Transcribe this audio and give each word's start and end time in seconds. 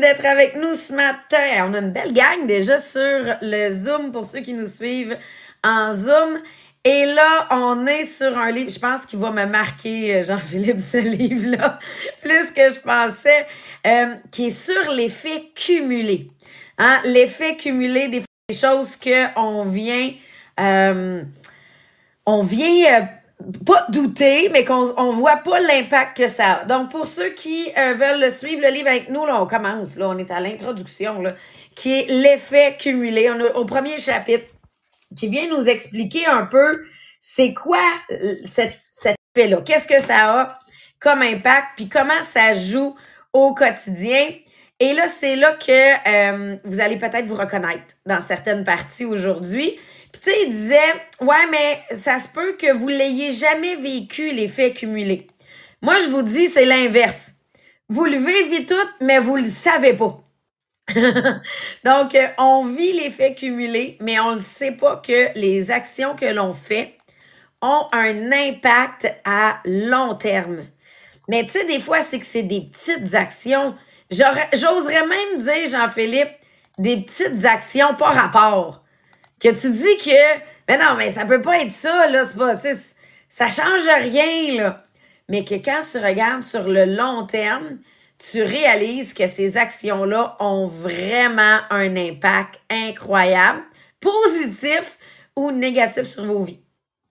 d'être 0.00 0.24
avec 0.24 0.56
nous 0.56 0.74
ce 0.74 0.94
matin. 0.94 1.68
On 1.68 1.74
a 1.74 1.78
une 1.78 1.92
belle 1.92 2.12
gang 2.12 2.46
déjà 2.46 2.78
sur 2.78 3.00
le 3.42 3.70
Zoom 3.70 4.12
pour 4.12 4.26
ceux 4.26 4.40
qui 4.40 4.54
nous 4.54 4.66
suivent 4.66 5.16
en 5.62 5.92
Zoom. 5.92 6.40
Et 6.82 7.04
là, 7.04 7.46
on 7.50 7.86
est 7.86 8.04
sur 8.04 8.38
un 8.38 8.50
livre, 8.50 8.70
je 8.70 8.78
pense 8.78 9.04
qu'il 9.04 9.18
va 9.18 9.30
me 9.30 9.44
marquer, 9.44 10.14
euh, 10.14 10.24
Jean-Philippe, 10.24 10.80
ce 10.80 10.96
livre-là, 10.96 11.78
plus 12.22 12.50
que 12.52 12.70
je 12.70 12.80
pensais, 12.80 13.46
euh, 13.86 14.14
qui 14.30 14.46
est 14.46 14.50
sur 14.50 14.90
l'effet 14.90 15.50
cumulé. 15.54 16.30
Hein? 16.78 17.00
L'effet 17.04 17.56
cumulé 17.56 18.08
des 18.08 18.22
choses 18.54 18.96
qu'on 18.96 19.64
vient, 19.66 20.10
euh, 20.58 21.22
on 22.24 22.42
vient 22.42 23.08
pas 23.66 23.86
douter, 23.88 24.48
mais 24.50 24.64
qu'on 24.64 24.92
on 24.96 25.12
voit 25.12 25.38
pas 25.38 25.60
l'impact 25.60 26.16
que 26.16 26.28
ça 26.28 26.60
a. 26.60 26.64
Donc, 26.64 26.90
pour 26.90 27.06
ceux 27.06 27.30
qui 27.30 27.68
euh, 27.76 27.94
veulent 27.94 28.30
suivre 28.30 28.62
le 28.62 28.68
livre 28.68 28.88
avec 28.88 29.08
nous, 29.08 29.26
là, 29.26 29.40
on 29.40 29.46
commence, 29.46 29.96
là, 29.96 30.08
on 30.08 30.18
est 30.18 30.30
à 30.30 30.40
l'introduction, 30.40 31.20
là, 31.20 31.34
qui 31.74 31.98
est 31.98 32.06
l'effet 32.08 32.76
cumulé. 32.78 33.30
On 33.30 33.38
est 33.40 33.52
au 33.52 33.64
premier 33.64 33.98
chapitre, 33.98 34.46
qui 35.16 35.28
vient 35.28 35.48
nous 35.48 35.68
expliquer 35.68 36.26
un 36.26 36.46
peu 36.46 36.82
c'est 37.20 37.52
quoi 37.52 37.82
euh, 38.10 38.36
cet, 38.44 38.78
cet 38.90 39.16
effet-là, 39.36 39.62
qu'est-ce 39.64 39.86
que 39.86 40.00
ça 40.00 40.40
a 40.40 40.54
comme 41.00 41.22
impact, 41.22 41.68
puis 41.76 41.88
comment 41.88 42.22
ça 42.22 42.54
joue 42.54 42.94
au 43.32 43.54
quotidien. 43.54 44.28
Et 44.78 44.92
là, 44.94 45.06
c'est 45.06 45.36
là 45.36 45.52
que 45.52 46.08
euh, 46.08 46.56
vous 46.64 46.80
allez 46.80 46.96
peut-être 46.96 47.26
vous 47.26 47.34
reconnaître 47.34 47.94
dans 48.06 48.20
certaines 48.20 48.64
parties 48.64 49.04
aujourd'hui. 49.04 49.78
Puis 50.12 50.22
tu 50.22 50.30
sais, 50.30 50.42
il 50.46 50.50
disait, 50.50 50.94
ouais, 51.20 51.46
mais 51.50 51.82
ça 51.92 52.18
se 52.18 52.28
peut 52.28 52.52
que 52.52 52.72
vous 52.72 52.88
l'ayez 52.88 53.30
jamais 53.30 53.76
vécu, 53.76 54.30
l'effet 54.32 54.72
cumulé. 54.72 55.26
Moi, 55.82 55.98
je 55.98 56.08
vous 56.08 56.22
dis, 56.22 56.48
c'est 56.48 56.66
l'inverse. 56.66 57.34
Vous 57.88 58.04
le 58.04 58.16
vivez 58.16 58.66
tout, 58.66 58.74
mais 59.00 59.18
vous 59.18 59.36
le 59.36 59.44
savez 59.44 59.94
pas. 59.94 60.20
Donc, 61.84 62.16
on 62.38 62.66
vit 62.66 62.92
l'effet 62.92 63.34
cumulé, 63.34 63.96
mais 64.00 64.18
on 64.20 64.36
ne 64.36 64.40
sait 64.40 64.72
pas 64.72 64.96
que 64.96 65.36
les 65.36 65.70
actions 65.70 66.14
que 66.14 66.26
l'on 66.26 66.52
fait 66.52 66.98
ont 67.62 67.86
un 67.92 68.32
impact 68.32 69.12
à 69.24 69.60
long 69.64 70.14
terme. 70.14 70.64
Mais 71.28 71.44
tu 71.44 71.52
sais, 71.52 71.64
des 71.66 71.80
fois, 71.80 72.00
c'est 72.00 72.18
que 72.18 72.26
c'est 72.26 72.42
des 72.42 72.62
petites 72.62 73.14
actions. 73.14 73.74
J'oserais 74.10 75.06
même 75.06 75.38
dire, 75.38 75.68
Jean-Philippe, 75.70 76.30
des 76.78 76.96
petites 77.02 77.44
actions 77.44 77.94
par 77.94 78.14
rapport 78.14 78.79
que 79.40 79.48
tu 79.48 79.70
dis 79.70 79.96
que, 79.96 80.38
mais 80.68 80.78
non, 80.78 80.94
mais 80.96 81.10
ça 81.10 81.24
peut 81.24 81.40
pas 81.40 81.60
être 81.60 81.72
ça, 81.72 82.08
là, 82.08 82.24
c'est 82.24 82.36
pas, 82.36 82.56
ça 83.28 83.48
change 83.48 83.88
rien, 83.98 84.56
là. 84.56 84.84
Mais 85.28 85.44
que 85.44 85.54
quand 85.54 85.82
tu 85.90 85.98
regardes 85.98 86.42
sur 86.42 86.68
le 86.68 86.84
long 86.84 87.24
terme, 87.24 87.78
tu 88.18 88.42
réalises 88.42 89.14
que 89.14 89.26
ces 89.26 89.56
actions-là 89.56 90.36
ont 90.40 90.66
vraiment 90.66 91.58
un 91.70 91.96
impact 91.96 92.60
incroyable, 92.68 93.62
positif 94.00 94.98
ou 95.36 95.52
négatif 95.52 96.04
sur 96.04 96.24
vos 96.24 96.44
vies. 96.44 96.60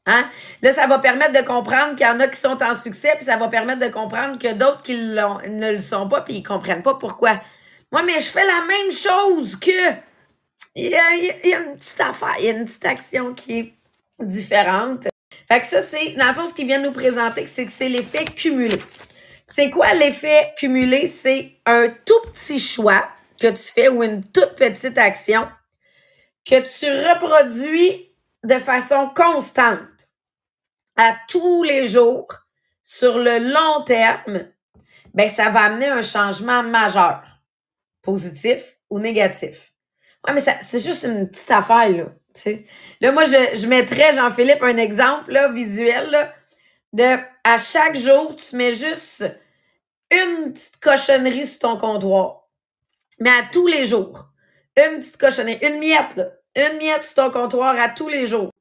Hein? 0.06 0.30
Là, 0.62 0.72
ça 0.72 0.88
va 0.88 1.00
permettre 1.00 1.34
de 1.34 1.46
comprendre 1.46 1.96
qu'il 1.96 2.06
y 2.06 2.10
en 2.10 2.20
a 2.20 2.28
qui 2.28 2.40
sont 2.40 2.62
en 2.62 2.74
succès, 2.74 3.14
puis 3.16 3.26
ça 3.26 3.38
va 3.38 3.48
permettre 3.48 3.80
de 3.80 3.92
comprendre 3.92 4.38
que 4.38 4.54
d'autres 4.54 4.84
qui 4.84 4.96
ne 4.96 5.72
le 5.72 5.80
sont 5.80 6.08
pas, 6.08 6.22
puis 6.22 6.36
ils 6.36 6.44
comprennent 6.44 6.84
pas 6.84 6.96
pourquoi. 6.96 7.42
Moi, 7.92 8.04
mais 8.04 8.20
je 8.20 8.30
fais 8.30 8.46
la 8.46 8.66
même 8.68 8.92
chose 8.92 9.56
que 9.56 10.09
il 10.76 10.90
y, 10.90 10.96
a, 10.96 11.60
une 11.60 11.76
petite 11.76 12.00
affaire, 12.02 12.36
il 12.40 12.46
y 12.46 12.50
a 12.50 12.52
une 12.52 12.66
petite 12.66 12.86
action 12.86 13.34
qui 13.34 13.60
est 13.60 13.74
différente. 14.20 15.08
Fait 15.48 15.60
que 15.60 15.66
ça, 15.66 15.82
c'est, 15.82 16.12
dans 16.14 16.28
le 16.28 16.34
fond, 16.34 16.46
ce 16.46 16.54
qu'ils 16.54 16.68
viennent 16.68 16.84
nous 16.84 16.92
présenter, 16.92 17.46
c'est 17.48 17.66
que 17.66 17.72
c'est 17.72 17.90
l'effet 17.90 18.26
cumulé. 18.26 18.80
C'est 19.48 19.70
quoi 19.70 19.94
l'effet 19.94 20.54
cumulé? 20.58 21.08
C'est 21.08 21.54
un 21.66 21.90
tout 22.06 22.22
petit 22.32 22.60
choix 22.60 23.08
que 23.40 23.48
tu 23.48 23.74
fais 23.74 23.90
ou 23.90 24.04
une 24.04 24.24
toute 24.24 24.56
petite 24.56 24.98
action 24.98 25.48
que 26.46 26.56
tu 26.56 26.86
reproduis 27.10 28.12
de 28.44 28.60
façon 28.60 29.10
constante 29.16 30.08
à 30.96 31.16
tous 31.28 31.64
les 31.64 31.86
jours 31.86 32.28
sur 32.84 33.18
le 33.18 33.40
long 33.40 33.84
terme, 33.84 34.48
ben 35.14 35.30
ça 35.30 35.50
va 35.50 35.62
amener 35.62 35.88
un 35.88 36.02
changement 36.02 36.64
majeur, 36.64 37.24
positif 38.02 38.78
ou 38.90 39.00
négatif. 39.00 39.69
Ouais, 40.28 40.34
mais 40.34 40.42
c'est 40.42 40.80
juste 40.80 41.04
une 41.04 41.30
petite 41.30 41.52
affaire, 41.52 41.90
là. 41.90 42.06
sais. 42.34 42.66
Là, 43.02 43.12
moi, 43.12 43.26
je, 43.26 43.58
je 43.58 43.68
mettrais, 43.68 44.12
Jean-Philippe, 44.14 44.62
un 44.62 44.78
exemple 44.78 45.32
là, 45.32 45.50
visuel 45.50 46.10
là, 46.12 46.34
de 46.94 47.18
à 47.44 47.58
chaque 47.58 47.96
jour, 47.96 48.36
tu 48.36 48.56
mets 48.56 48.74
juste 48.74 49.26
une 50.12 50.52
petite 50.54 50.80
cochonnerie 50.80 51.46
sur 51.46 51.60
ton 51.60 51.78
comptoir. 51.78 52.48
Mais 53.20 53.30
à 53.30 53.44
tous 53.52 53.68
les 53.68 53.86
jours. 53.86 54.28
Une 54.78 55.00
petite 55.00 55.18
cochonnerie. 55.18 55.60
Une 55.62 55.80
miette, 55.80 56.16
là. 56.16 56.30
Une 56.56 56.78
miette 56.78 57.04
sur 57.04 57.16
ton 57.16 57.32
comptoir 57.32 57.78
à 57.80 57.90
tous 57.90 58.10
les 58.10 58.26
jours. 58.26 58.52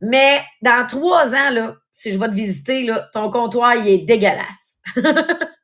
Mais 0.00 0.42
dans 0.62 0.86
trois 0.86 1.34
ans, 1.34 1.50
là, 1.50 1.76
si 1.90 2.12
je 2.12 2.18
vais 2.18 2.28
te 2.28 2.34
visiter, 2.34 2.84
là, 2.84 3.08
ton 3.12 3.30
comptoir, 3.30 3.74
il 3.76 3.88
est 3.88 3.98
dégueulasse. 3.98 4.80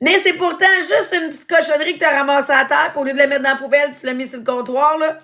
Mais 0.00 0.18
c'est 0.18 0.34
pourtant 0.34 0.66
juste 0.80 1.16
une 1.20 1.28
petite 1.28 1.48
cochonnerie 1.48 1.94
que 1.94 1.98
tu 1.98 2.04
as 2.04 2.18
ramassée 2.18 2.52
à 2.52 2.64
terre, 2.64 2.92
au 2.94 3.04
lieu 3.04 3.12
de 3.12 3.18
la 3.18 3.26
mettre 3.26 3.42
dans 3.42 3.50
la 3.50 3.56
poubelle, 3.56 3.90
tu 3.98 4.06
l'as 4.06 4.14
mis 4.14 4.26
sur 4.26 4.38
le 4.38 4.44
comptoir, 4.44 4.96
là. 4.98 5.18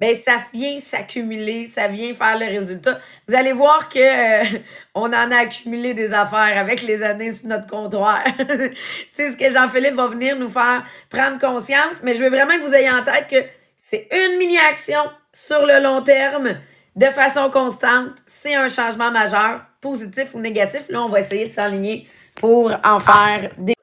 Ben, 0.00 0.12
ça 0.16 0.38
vient 0.52 0.80
s'accumuler, 0.80 1.68
ça 1.68 1.86
vient 1.86 2.12
faire 2.14 2.36
le 2.36 2.46
résultat. 2.46 2.98
Vous 3.28 3.34
allez 3.34 3.52
voir 3.52 3.88
que 3.88 3.98
euh, 3.98 4.58
on 4.94 5.06
en 5.06 5.30
a 5.30 5.36
accumulé 5.36 5.94
des 5.94 6.12
affaires 6.12 6.58
avec 6.58 6.82
les 6.82 7.02
années 7.04 7.30
sur 7.30 7.46
notre 7.46 7.68
comptoir. 7.68 8.24
c'est 9.08 9.30
ce 9.30 9.36
que 9.36 9.48
Jean-Philippe 9.48 9.94
va 9.94 10.08
venir 10.08 10.36
nous 10.36 10.48
faire 10.48 10.84
prendre 11.08 11.38
conscience. 11.38 12.02
Mais 12.02 12.14
je 12.14 12.22
veux 12.22 12.28
vraiment 12.28 12.56
que 12.58 12.66
vous 12.66 12.74
ayez 12.74 12.90
en 12.90 13.04
tête 13.04 13.28
que 13.30 13.48
c'est 13.76 14.08
une 14.10 14.36
mini-action 14.38 15.00
sur 15.32 15.64
le 15.64 15.80
long 15.80 16.02
terme, 16.02 16.56
de 16.96 17.06
façon 17.06 17.48
constante. 17.50 18.16
C'est 18.26 18.56
un 18.56 18.68
changement 18.68 19.12
majeur, 19.12 19.64
positif 19.80 20.34
ou 20.34 20.40
négatif. 20.40 20.82
Là, 20.88 21.02
on 21.02 21.08
va 21.08 21.20
essayer 21.20 21.46
de 21.46 21.52
s'aligner 21.52 22.08
pour 22.34 22.72
en 22.84 22.98
faire 22.98 23.48
des 23.58 23.74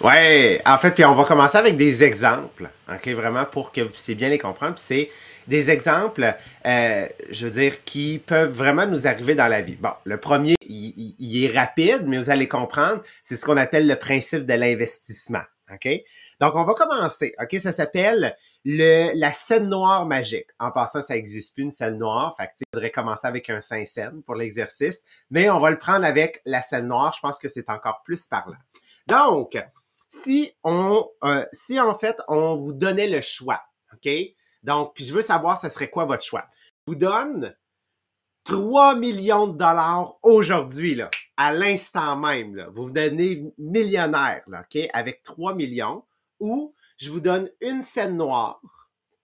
Ouais, 0.00 0.62
en 0.64 0.78
fait, 0.78 0.92
puis 0.92 1.04
on 1.04 1.14
va 1.14 1.24
commencer 1.24 1.58
avec 1.58 1.76
des 1.76 2.02
exemples, 2.02 2.70
ok, 2.90 3.08
vraiment 3.08 3.44
pour 3.44 3.70
que 3.70 3.82
vous 3.82 3.90
puissiez 3.90 4.14
bien 4.14 4.30
les 4.30 4.38
comprendre. 4.38 4.74
Puis 4.74 4.84
c'est 4.86 5.10
des 5.46 5.70
exemples, 5.70 6.34
euh, 6.66 7.06
je 7.30 7.46
veux 7.46 7.60
dire, 7.60 7.84
qui 7.84 8.18
peuvent 8.18 8.52
vraiment 8.52 8.86
nous 8.86 9.06
arriver 9.06 9.34
dans 9.34 9.48
la 9.48 9.60
vie. 9.60 9.76
Bon, 9.76 9.92
le 10.04 10.16
premier, 10.16 10.54
il, 10.62 11.44
est 11.44 11.54
rapide, 11.54 12.04
mais 12.06 12.18
vous 12.18 12.30
allez 12.30 12.48
comprendre, 12.48 13.02
c'est 13.24 13.36
ce 13.36 13.44
qu'on 13.44 13.56
appelle 13.56 13.86
le 13.86 13.96
principe 13.96 14.46
de 14.46 14.54
l'investissement, 14.54 15.42
ok? 15.70 15.88
Donc 16.40 16.54
on 16.54 16.64
va 16.64 16.74
commencer, 16.74 17.34
ok. 17.38 17.58
Ça 17.58 17.72
s'appelle 17.72 18.36
le 18.64 19.10
la 19.14 19.32
scène 19.32 19.68
noire 19.68 20.06
magique. 20.06 20.46
En 20.58 20.70
passant, 20.70 21.02
ça 21.02 21.14
n'existe 21.14 21.54
plus 21.54 21.64
une 21.64 21.70
scène 21.70 21.98
noire, 21.98 22.34
fait 22.38 22.46
que 22.46 22.52
il 22.60 22.64
faudrait 22.72 22.90
commencer 22.90 23.26
avec 23.26 23.50
un 23.50 23.60
5 23.60 23.86
scènes 23.86 24.22
pour 24.22 24.34
l'exercice, 24.34 25.04
mais 25.30 25.50
on 25.50 25.60
va 25.60 25.70
le 25.70 25.78
prendre 25.78 26.06
avec 26.06 26.40
la 26.46 26.62
scène 26.62 26.86
noire. 26.86 27.12
Je 27.14 27.20
pense 27.20 27.38
que 27.38 27.48
c'est 27.48 27.68
encore 27.68 28.02
plus 28.02 28.26
parlant. 28.26 28.56
Donc, 29.06 29.58
si 30.08 30.52
on, 30.64 31.08
euh, 31.24 31.44
si 31.52 31.80
en 31.80 31.94
fait, 31.94 32.16
on 32.28 32.56
vous 32.56 32.72
donnait 32.72 33.08
le 33.08 33.20
choix, 33.20 33.62
OK? 33.92 34.10
Donc, 34.62 34.94
puis 34.94 35.04
je 35.04 35.14
veux 35.14 35.20
savoir, 35.20 35.60
ce 35.60 35.68
serait 35.68 35.90
quoi 35.90 36.04
votre 36.04 36.24
choix? 36.24 36.46
Je 36.86 36.92
vous 36.92 36.98
donne 36.98 37.54
3 38.44 38.96
millions 38.96 39.46
de 39.46 39.56
dollars 39.56 40.14
aujourd'hui, 40.22 40.94
là, 40.94 41.10
à 41.36 41.52
l'instant 41.52 42.16
même. 42.16 42.66
Vous 42.74 42.84
vous 42.84 42.90
donnez 42.90 43.44
millionnaire, 43.58 44.42
là, 44.48 44.62
OK? 44.62 44.88
Avec 44.92 45.22
3 45.22 45.54
millions. 45.54 46.04
Ou 46.40 46.74
je 46.96 47.10
vous 47.10 47.20
donne 47.20 47.50
une 47.60 47.82
scène 47.82 48.16
noire 48.16 48.60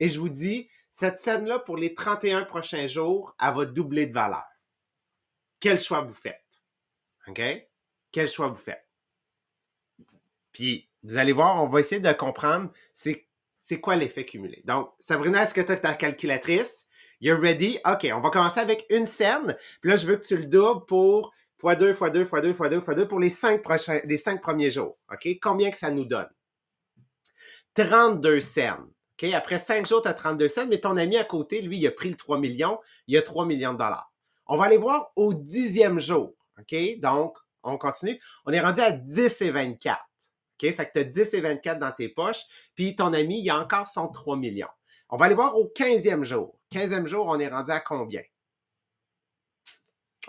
et 0.01 0.09
je 0.09 0.21
vous 0.21 0.29
dis, 0.29 0.69
cette 0.91 1.19
scène-là, 1.19 1.59
pour 1.59 1.77
les 1.77 1.95
31 1.95 2.45
prochains 2.45 2.87
jours, 2.87 3.35
elle 3.41 3.55
va 3.55 3.65
doubler 3.67 4.07
de 4.07 4.15
valeur. 4.15 4.47
Quel 5.61 5.79
choix 5.79 6.01
vous 6.01 6.15
faites? 6.15 6.63
OK? 7.27 7.43
Quel 8.13 8.29
choix 8.29 8.49
vous 8.49 8.55
faites? 8.55 8.86
Puis 10.57 10.89
vous 11.03 11.19
allez 11.19 11.33
voir, 11.33 11.63
on 11.63 11.69
va 11.69 11.81
essayer 11.81 12.01
de 12.01 12.13
comprendre 12.13 12.71
c'est, 12.95 13.27
quoi 13.79 13.95
l'effet 13.95 14.25
cumulé. 14.25 14.63
Donc, 14.65 14.91
Sabrina, 14.99 15.43
est-ce 15.43 15.53
que 15.53 15.61
tu 15.61 15.71
as 15.71 15.77
ta 15.77 15.93
calculatrice? 15.93 16.87
You're 17.21 17.39
ready? 17.39 17.79
OK, 17.85 18.07
on 18.11 18.23
va 18.23 18.31
commencer 18.31 18.61
avec 18.61 18.87
une 18.89 19.05
scène. 19.05 19.55
Puis 19.83 19.91
là, 19.91 19.97
je 19.97 20.07
veux 20.07 20.17
que 20.17 20.25
tu 20.25 20.35
le 20.35 20.47
doubles 20.47 20.87
pour 20.87 21.35
x2, 21.63 21.93
x2, 21.93 22.25
x2, 22.25 22.55
x2, 22.55 22.81
x2 22.81 23.07
pour 23.07 23.21
les 23.21 23.29
cinq, 23.29 23.63
prochains, 23.63 24.01
les 24.05 24.17
cinq 24.17 24.41
premiers 24.41 24.71
jours. 24.71 24.97
OK? 25.13 25.29
Combien 25.43 25.71
que 25.71 25.77
ça 25.77 25.91
nous 25.91 26.07
donne? 26.07 26.31
32 27.75 28.41
scènes. 28.41 28.87
OK? 29.23 29.31
Après 29.35 29.59
cinq 29.59 29.87
jours, 29.87 30.01
tu 30.01 30.09
as 30.09 30.15
32 30.15 30.49
scènes, 30.49 30.71
mais 30.71 30.79
ton 30.79 30.97
ami 30.97 31.19
à 31.19 31.25
côté, 31.25 31.61
lui, 31.61 31.77
il 31.77 31.87
a 31.87 31.91
pris 31.91 32.09
le 32.09 32.15
3 32.15 32.39
millions. 32.39 32.79
Il 33.09 33.19
a 33.19 33.23
3 33.23 33.45
millions 33.45 33.75
de 33.75 33.79
dollars. 33.79 34.11
On 34.47 34.57
va 34.57 34.65
aller 34.65 34.79
voir 34.79 35.13
au 35.17 35.35
dixième 35.35 36.01
jour. 36.01 36.33
OK? 36.59 36.75
Donc, 37.01 37.37
on 37.63 37.77
continue. 37.77 38.19
On 38.47 38.53
est 38.53 38.61
rendu 38.61 38.81
à 38.81 38.91
10 38.91 39.43
et 39.43 39.51
24. 39.51 40.01
OK? 40.63 40.75
Fait 40.75 40.87
que 40.87 40.93
tu 40.93 40.99
as 41.01 41.05
10 41.05 41.35
et 41.35 41.41
24 41.41 41.79
dans 41.79 41.93
tes 41.93 42.09
poches, 42.09 42.45
puis 42.75 42.95
ton 42.95 43.13
ami, 43.13 43.41
il 43.41 43.51
a 43.51 43.59
encore 43.59 43.87
103 43.87 44.37
millions. 44.37 44.69
On 45.09 45.17
va 45.17 45.27
aller 45.27 45.35
voir 45.35 45.57
au 45.57 45.73
15e 45.75 46.25
jour. 46.25 46.59
15e 46.73 47.07
jour, 47.07 47.27
on 47.29 47.39
est 47.39 47.49
rendu 47.49 47.71
à 47.71 47.81
combien? 47.81 48.23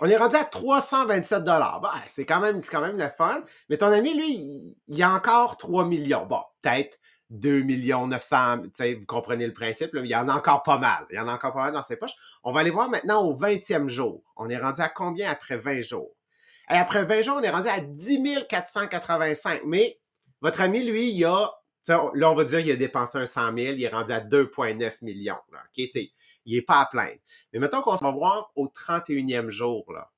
On 0.00 0.06
est 0.06 0.16
rendu 0.16 0.36
à 0.36 0.44
327 0.44 1.42
dollars. 1.42 1.80
Bah, 1.80 1.94
c'est 2.06 2.24
quand 2.24 2.38
même, 2.38 2.60
c'est 2.60 2.70
quand 2.70 2.86
le 2.86 3.08
fun. 3.08 3.42
Mais 3.68 3.76
ton 3.76 3.88
ami, 3.88 4.14
lui, 4.14 4.30
il, 4.30 4.76
il 4.86 5.02
a 5.02 5.12
encore 5.12 5.56
3 5.56 5.86
millions. 5.86 6.24
Bon, 6.24 6.42
peut-être 6.62 6.98
2 7.30 7.62
millions 7.62 8.06
900, 8.06 8.70
tu 8.74 8.94
vous 8.94 9.06
comprenez 9.06 9.46
le 9.46 9.52
principe, 9.52 9.92
là, 9.92 10.00
il 10.02 10.08
y 10.08 10.16
en 10.16 10.28
a 10.28 10.34
encore 10.34 10.62
pas 10.62 10.78
mal. 10.78 11.04
Il 11.10 11.16
y 11.16 11.18
en 11.18 11.28
a 11.28 11.32
encore 11.32 11.52
pas 11.52 11.64
mal 11.64 11.72
dans 11.72 11.82
ses 11.82 11.96
poches. 11.96 12.14
On 12.42 12.52
va 12.52 12.60
aller 12.60 12.70
voir 12.70 12.88
maintenant 12.88 13.24
au 13.24 13.34
20e 13.34 13.88
jour. 13.88 14.22
On 14.36 14.48
est 14.48 14.56
rendu 14.56 14.80
à 14.80 14.88
combien 14.88 15.30
après 15.30 15.58
20 15.58 15.82
jours? 15.82 16.14
Et 16.70 16.74
après 16.74 17.04
20 17.04 17.22
jours, 17.22 17.36
on 17.38 17.42
est 17.42 17.50
rendu 17.50 17.68
à 17.68 17.80
10 17.80 18.46
485. 18.48 19.62
Mais 19.66 19.98
votre 20.40 20.60
ami, 20.60 20.84
lui, 20.84 21.10
il 21.10 21.24
a, 21.24 21.50
là, 21.88 22.30
on 22.30 22.34
va 22.34 22.44
dire, 22.44 22.60
il 22.60 22.70
a 22.70 22.76
dépensé 22.76 23.18
un 23.18 23.26
100 23.26 23.56
000, 23.56 23.56
il 23.56 23.82
est 23.82 23.88
rendu 23.88 24.12
à 24.12 24.20
2,9 24.20 24.98
millions. 25.02 25.38
Là, 25.52 25.58
OK? 25.64 25.88
sais, 25.90 26.12
il 26.44 26.54
n'est 26.54 26.62
pas 26.62 26.80
à 26.80 26.86
plaindre. 26.86 27.18
Mais 27.52 27.58
mettons 27.58 27.82
qu'on 27.82 27.94
va 27.94 28.10
voir 28.10 28.50
au 28.56 28.66
31e 28.66 29.50
jour, 29.50 29.92
là. 29.92 30.10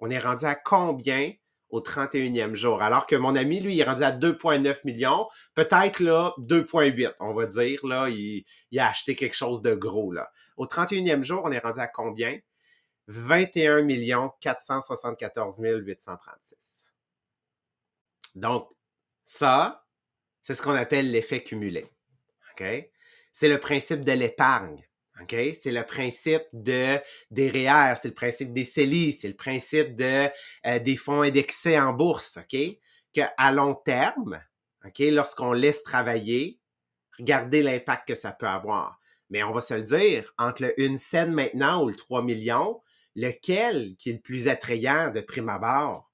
On 0.00 0.10
est 0.10 0.18
rendu 0.18 0.44
à 0.44 0.54
combien 0.54 1.32
au 1.70 1.80
31e 1.80 2.54
jour? 2.54 2.82
Alors 2.82 3.06
que 3.06 3.16
mon 3.16 3.34
ami, 3.34 3.60
lui, 3.60 3.74
il 3.74 3.80
est 3.80 3.84
rendu 3.84 4.04
à 4.04 4.12
2,9 4.12 4.80
millions. 4.84 5.26
Peut-être 5.54 6.00
là, 6.00 6.34
2,8, 6.38 7.14
on 7.20 7.34
va 7.34 7.46
dire. 7.46 7.84
Là, 7.84 8.08
il, 8.08 8.44
il, 8.70 8.78
a 8.78 8.88
acheté 8.88 9.16
quelque 9.16 9.34
chose 9.34 9.60
de 9.60 9.74
gros. 9.74 10.12
Là. 10.12 10.30
Au 10.56 10.66
31e 10.66 11.24
jour, 11.24 11.42
on 11.44 11.50
est 11.50 11.58
rendu 11.58 11.80
à 11.80 11.88
combien? 11.88 12.38
21 13.08 13.86
474 14.40 15.56
836. 15.58 16.86
Donc, 18.36 18.68
ça, 19.28 19.84
c'est 20.42 20.54
ce 20.54 20.62
qu'on 20.62 20.74
appelle 20.74 21.10
l'effet 21.10 21.42
cumulé. 21.42 21.86
OK? 22.50 22.64
C'est 23.30 23.48
le 23.48 23.60
principe 23.60 24.02
de 24.02 24.12
l'épargne. 24.12 24.82
OK? 25.20 25.36
C'est 25.54 25.70
le 25.70 25.84
principe 25.84 26.44
de, 26.54 26.98
des 27.30 27.50
REER, 27.50 27.96
c'est 28.00 28.08
le 28.08 28.14
principe 28.14 28.54
des 28.54 28.64
CELI, 28.64 29.12
c'est 29.12 29.28
le 29.28 29.36
principe 29.36 29.96
de, 29.96 30.30
euh, 30.64 30.78
des 30.78 30.96
fonds 30.96 31.20
indexés 31.20 31.78
en 31.78 31.92
bourse. 31.92 32.38
OK? 32.38 32.58
Qu'à 33.12 33.52
long 33.52 33.74
terme, 33.74 34.40
lorsqu'on 34.98 35.52
laisse 35.52 35.82
travailler, 35.82 36.58
regardez 37.18 37.62
l'impact 37.62 38.08
que 38.08 38.14
ça 38.14 38.32
peut 38.32 38.48
avoir. 38.48 38.98
Mais 39.28 39.42
on 39.42 39.52
va 39.52 39.60
se 39.60 39.74
le 39.74 39.82
dire, 39.82 40.32
entre 40.38 40.62
le 40.62 40.80
une 40.80 40.96
scène 40.96 41.34
maintenant 41.34 41.84
ou 41.84 41.88
le 41.88 41.96
3 41.96 42.22
millions, 42.22 42.80
lequel 43.14 43.94
qui 43.98 44.08
est 44.08 44.14
le 44.14 44.20
plus 44.20 44.48
attrayant 44.48 45.10
de 45.10 45.20
prime 45.20 45.50
abord? 45.50 46.07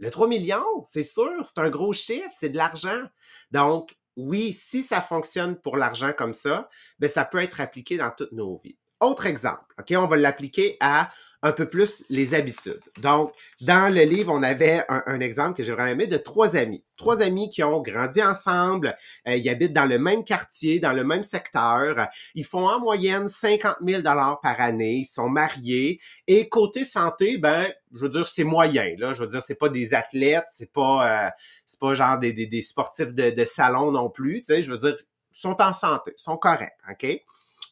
Le 0.00 0.10
3 0.10 0.28
millions, 0.28 0.64
c'est 0.84 1.02
sûr, 1.02 1.44
c'est 1.44 1.58
un 1.58 1.68
gros 1.68 1.92
chiffre, 1.92 2.30
c'est 2.32 2.48
de 2.48 2.56
l'argent. 2.56 3.02
Donc, 3.50 3.94
oui, 4.16 4.54
si 4.54 4.82
ça 4.82 5.02
fonctionne 5.02 5.60
pour 5.60 5.76
l'argent 5.76 6.12
comme 6.16 6.32
ça, 6.32 6.70
ben 6.98 7.08
ça 7.08 7.26
peut 7.26 7.42
être 7.42 7.60
appliqué 7.60 7.98
dans 7.98 8.10
toutes 8.10 8.32
nos 8.32 8.56
vies. 8.56 8.79
Autre 9.00 9.26
exemple, 9.26 9.64
OK, 9.78 9.94
on 9.96 10.06
va 10.06 10.16
l'appliquer 10.16 10.76
à 10.80 11.08
un 11.42 11.52
peu 11.52 11.68
plus 11.68 12.04
les 12.10 12.34
habitudes. 12.34 12.82
Donc, 12.98 13.32
dans 13.62 13.92
le 13.92 14.02
livre, 14.02 14.32
on 14.32 14.42
avait 14.42 14.84
un, 14.88 15.20
exemple 15.20 15.56
que 15.56 15.62
j'ai 15.62 15.72
aimé 15.72 16.06
de 16.06 16.18
trois 16.18 16.54
amis. 16.54 16.84
Trois 16.96 17.22
amis 17.22 17.48
qui 17.48 17.62
ont 17.62 17.80
grandi 17.80 18.22
ensemble, 18.22 18.94
euh, 19.26 19.36
ils 19.36 19.48
habitent 19.48 19.72
dans 19.72 19.86
le 19.86 19.98
même 19.98 20.22
quartier, 20.22 20.80
dans 20.80 20.92
le 20.92 21.02
même 21.02 21.24
secteur. 21.24 22.08
Ils 22.34 22.44
font 22.44 22.68
en 22.68 22.78
moyenne 22.78 23.26
50 23.28 23.76
000 23.82 24.02
dollars 24.02 24.40
par 24.42 24.60
année. 24.60 24.96
Ils 24.96 25.06
sont 25.06 25.30
mariés. 25.30 25.98
Et 26.26 26.48
côté 26.50 26.84
santé, 26.84 27.38
ben, 27.38 27.72
je 27.94 28.00
veux 28.00 28.10
dire, 28.10 28.26
c'est 28.26 28.44
moyen. 28.44 28.94
Là, 28.98 29.14
je 29.14 29.22
veux 29.22 29.28
dire, 29.28 29.40
c'est 29.40 29.54
pas 29.54 29.70
des 29.70 29.94
athlètes, 29.94 30.46
c'est 30.48 30.72
pas, 30.72 31.26
euh, 31.26 31.30
c'est 31.64 31.80
pas 31.80 31.94
genre 31.94 32.18
des, 32.18 32.34
des, 32.34 32.46
des 32.46 32.62
sportifs 32.62 33.14
de, 33.14 33.30
de, 33.30 33.44
salon 33.46 33.92
non 33.92 34.10
plus. 34.10 34.42
Tu 34.42 34.52
sais, 34.52 34.62
je 34.62 34.70
veux 34.70 34.78
dire, 34.78 34.96
ils 34.98 35.40
sont 35.40 35.56
en 35.60 35.72
santé, 35.72 36.12
ils 36.18 36.22
sont 36.22 36.36
corrects, 36.36 36.76
ok? 36.90 37.22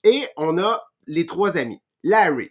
Et 0.05 0.29
on 0.37 0.57
a 0.59 0.83
les 1.09 1.27
trois 1.27 1.57
amis. 1.57 1.83
Larry. 2.05 2.51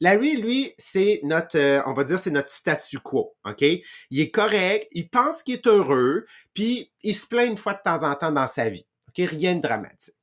Larry, 0.00 0.36
lui, 0.36 0.72
c'est 0.78 1.20
notre, 1.24 1.58
euh, 1.58 1.82
on 1.86 1.92
va 1.92 2.04
dire, 2.04 2.18
c'est 2.18 2.30
notre 2.30 2.50
statu 2.50 2.98
quo, 3.00 3.34
OK? 3.44 3.62
Il 3.62 4.20
est 4.20 4.30
correct, 4.30 4.86
il 4.92 5.08
pense 5.08 5.42
qu'il 5.42 5.54
est 5.54 5.66
heureux, 5.66 6.24
puis 6.54 6.92
il 7.02 7.14
se 7.14 7.26
plaint 7.26 7.48
une 7.48 7.56
fois 7.56 7.74
de 7.74 7.80
temps 7.84 8.08
en 8.08 8.14
temps 8.14 8.32
dans 8.32 8.46
sa 8.46 8.68
vie, 8.68 8.86
OK? 9.08 9.28
Rien 9.28 9.56
de 9.56 9.62
dramatique. 9.62 10.14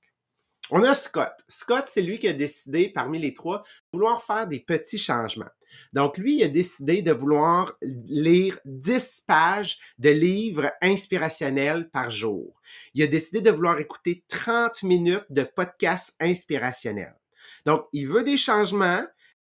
On 0.72 0.84
a 0.84 0.96
Scott. 0.96 1.34
Scott, 1.48 1.86
c'est 1.88 2.02
lui 2.02 2.18
qui 2.18 2.28
a 2.28 2.34
décidé, 2.34 2.90
parmi 2.90 3.20
les 3.20 3.36
trois, 3.36 3.60
de 3.60 3.98
vouloir 3.98 4.24
faire 4.24 4.48
des 4.48 4.60
petits 4.60 4.98
changements. 4.98 5.46
Donc, 5.94 6.18
lui, 6.18 6.38
il 6.38 6.44
a 6.44 6.48
décidé 6.48 7.04
de 7.04 7.12
vouloir 7.12 7.78
lire 7.82 8.58
10 8.66 9.26
pages 9.28 9.78
de 10.00 10.10
livres 10.10 10.72
inspirationnels 10.82 11.90
par 11.92 12.10
jour. 12.10 12.60
Il 12.96 13.04
a 13.04 13.08
décidé 13.08 13.42
de 13.42 13.52
vouloir 13.52 13.80
écouter 13.80 14.24
30 14.28 14.82
minutes 14.84 15.26
de 15.30 15.44
podcasts 15.44 16.16
inspirationnels. 16.20 17.16
Donc, 17.66 17.88
il 17.94 18.08
veut 18.08 18.24
des 18.24 18.38
changements, 18.38 19.04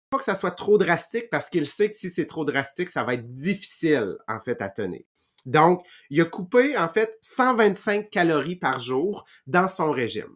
pas 0.09 0.17
que 0.17 0.23
ça 0.23 0.35
soit 0.35 0.51
trop 0.51 0.77
drastique 0.77 1.29
parce 1.29 1.49
qu'il 1.49 1.67
sait 1.67 1.89
que 1.89 1.95
si 1.95 2.09
c'est 2.09 2.27
trop 2.27 2.45
drastique, 2.45 2.89
ça 2.89 3.03
va 3.03 3.13
être 3.13 3.31
difficile, 3.33 4.17
en 4.27 4.39
fait, 4.39 4.61
à 4.61 4.69
tenir. 4.69 5.01
Donc, 5.45 5.85
il 6.09 6.21
a 6.21 6.25
coupé, 6.25 6.77
en 6.77 6.89
fait, 6.89 7.17
125 7.21 8.09
calories 8.09 8.55
par 8.55 8.79
jour 8.79 9.25
dans 9.47 9.67
son 9.67 9.91
régime. 9.91 10.35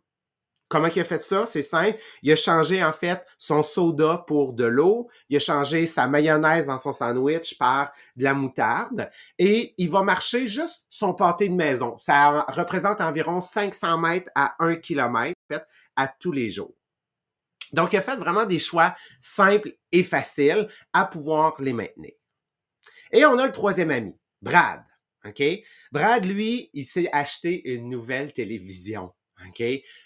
Comment 0.68 0.88
il 0.88 1.00
a 1.00 1.04
fait 1.04 1.22
ça? 1.22 1.46
C'est 1.46 1.62
simple. 1.62 2.00
Il 2.24 2.32
a 2.32 2.36
changé, 2.36 2.84
en 2.84 2.92
fait, 2.92 3.24
son 3.38 3.62
soda 3.62 4.24
pour 4.26 4.54
de 4.54 4.66
l'eau. 4.66 5.10
Il 5.30 5.38
a 5.38 5.40
changé 5.40 5.86
sa 5.86 6.08
mayonnaise 6.08 6.66
dans 6.66 6.80
son 6.80 6.92
sandwich 6.92 7.58
par 7.60 7.92
de 8.16 8.24
la 8.24 8.34
moutarde. 8.34 9.10
Et 9.38 9.76
il 9.78 9.92
va 9.92 10.02
marcher 10.02 10.48
juste 10.48 10.86
son 10.90 11.14
pâté 11.14 11.50
de 11.50 11.54
maison. 11.54 11.98
Ça 12.00 12.42
représente 12.50 13.00
environ 13.00 13.42
500 13.42 14.00
mètres 14.00 14.32
à 14.34 14.56
1 14.60 14.78
km, 14.78 15.36
en 15.52 15.56
fait, 15.56 15.66
à 15.96 16.08
tous 16.08 16.32
les 16.32 16.50
jours. 16.50 16.74
Donc, 17.74 17.94
il 17.94 17.98
a 17.98 18.02
fait 18.02 18.18
vraiment 18.18 18.46
des 18.46 18.60
choix 18.60 18.96
simples 19.20 19.74
et 19.92 20.04
faciles 20.04 20.68
à 20.94 21.06
pouvoir 21.06 21.62
les 21.62 21.74
maintenir. 21.74 22.12
Et 23.12 23.26
on 23.26 23.38
a 23.38 23.46
le 23.46 23.52
troisième 23.52 23.92
ami, 23.92 24.20
Brad. 24.42 24.84
Brad, 25.92 26.26
lui, 26.26 26.70
il 26.74 26.86
s'est 26.86 27.10
acheté 27.12 27.74
une 27.74 27.90
nouvelle 27.90 28.32
télévision. 28.34 29.14
OK? 29.48 29.64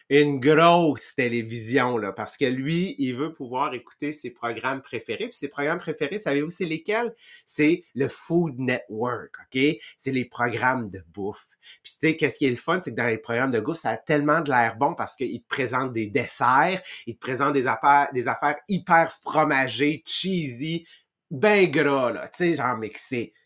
Une 0.10 0.40
grosse 0.40 1.14
télévision, 1.16 1.98
là, 1.98 2.12
parce 2.12 2.36
que 2.36 2.46
lui, 2.46 2.96
il 2.98 3.16
veut 3.16 3.34
pouvoir 3.34 3.74
écouter 3.74 4.12
ses 4.12 4.32
programmes 4.32 4.82
préférés. 4.82 5.28
Puis 5.28 5.34
ses 5.34 5.48
programmes 5.50 5.80
préférés, 5.80 6.18
savez-vous 6.18 6.50
c'est 6.50 6.66
lesquels? 6.66 7.14
C'est 7.46 7.84
le 7.94 8.08
Food 8.08 8.60
Network, 8.60 9.36
OK? 9.44 9.62
C'est 9.98 10.12
les 10.12 10.26
programmes 10.26 10.90
de 10.90 11.04
bouffe. 11.14 11.48
Puis 11.84 11.94
tu 11.94 12.08
sais, 12.08 12.16
qu'est-ce 12.16 12.38
qui 12.38 12.46
est 12.46 12.52
le 12.52 12.56
fun, 12.56 12.80
c'est 12.82 12.92
que 12.92 12.96
dans 12.96 13.08
les 13.08 13.18
programmes 13.18 13.52
de 13.52 13.60
bouffe, 13.60 13.78
ça 13.80 13.92
a 13.92 13.98
tellement 13.98 14.42
de 14.42 14.50
l'air 14.50 14.78
bon 14.78 14.96
parce 14.96 15.16
qu'ils 15.16 15.42
te 15.42 15.48
présentent 15.48 15.94
des 15.94 16.08
desserts, 16.08 16.82
ils 17.06 17.16
te 17.16 17.20
présentent 17.20 17.54
des 17.54 17.68
affaires, 17.68 18.10
des 18.14 18.28
affaires 18.28 18.58
hyper 18.68 19.12
fromagées, 19.12 20.04
cheesy, 20.06 20.86
ben 21.30 21.70
gras, 21.70 22.12
là. 22.12 22.28
Tu 22.30 22.38
sais, 22.38 22.54
genre, 22.56 22.78
mais 22.78 22.92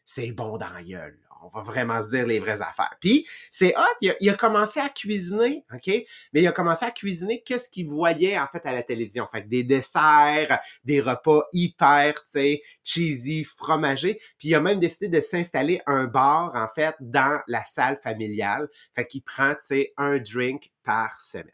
c'est 0.06 0.32
bon 0.32 0.58
dans 0.58 0.70
la 0.70 0.84
gueule 0.84 1.20
on 1.44 1.50
va 1.50 1.64
vraiment 1.64 2.02
se 2.02 2.10
dire 2.10 2.26
les 2.26 2.40
vraies 2.40 2.62
affaires. 2.62 2.96
Puis 3.00 3.28
c'est 3.52 3.74
hot, 3.78 4.08
il 4.20 4.30
a, 4.30 4.34
commencé 4.34 4.80
à 4.80 4.90
cuisiner, 4.90 5.66
OK? 5.74 5.88
Mais 6.34 6.42
il 6.42 6.48
a 6.48 6.52
commencé 6.52 6.86
à 6.86 6.92
cuisiner 6.92 7.42
qu'est-ce 7.42 7.70
qu'il 7.70 7.88
voyait 7.88 8.40
en 8.40 8.48
fait 8.48 8.66
à 8.66 8.74
la 8.74 8.84
télévision. 8.84 9.28
Fait 9.32 9.42
des 9.42 9.64
desserts, 9.64 10.60
des 10.84 11.02
repas 11.02 11.44
hyper, 11.52 12.16
tu 12.24 12.32
sais, 12.32 12.62
cheesy, 12.84 13.44
fromagés. 13.44 14.20
Puis 14.38 14.50
il 14.50 14.56
a 14.56 14.60
même 14.60 14.80
décidé 14.80 15.10
de 15.10 15.22
s'installer 15.22 15.82
un 15.86 16.06
bar 16.06 16.52
en 16.56 16.68
fait 16.68 16.96
dans 17.00 17.42
la 17.48 17.64
salle 17.66 18.00
familiale. 18.02 18.70
Fait 18.96 19.06
qu'il 19.06 19.24
prend, 19.24 19.54
tu 19.56 19.62
sais, 19.62 19.94
un 19.98 20.18
drink 20.20 20.72
par 20.84 21.22
semaine. 21.22 21.52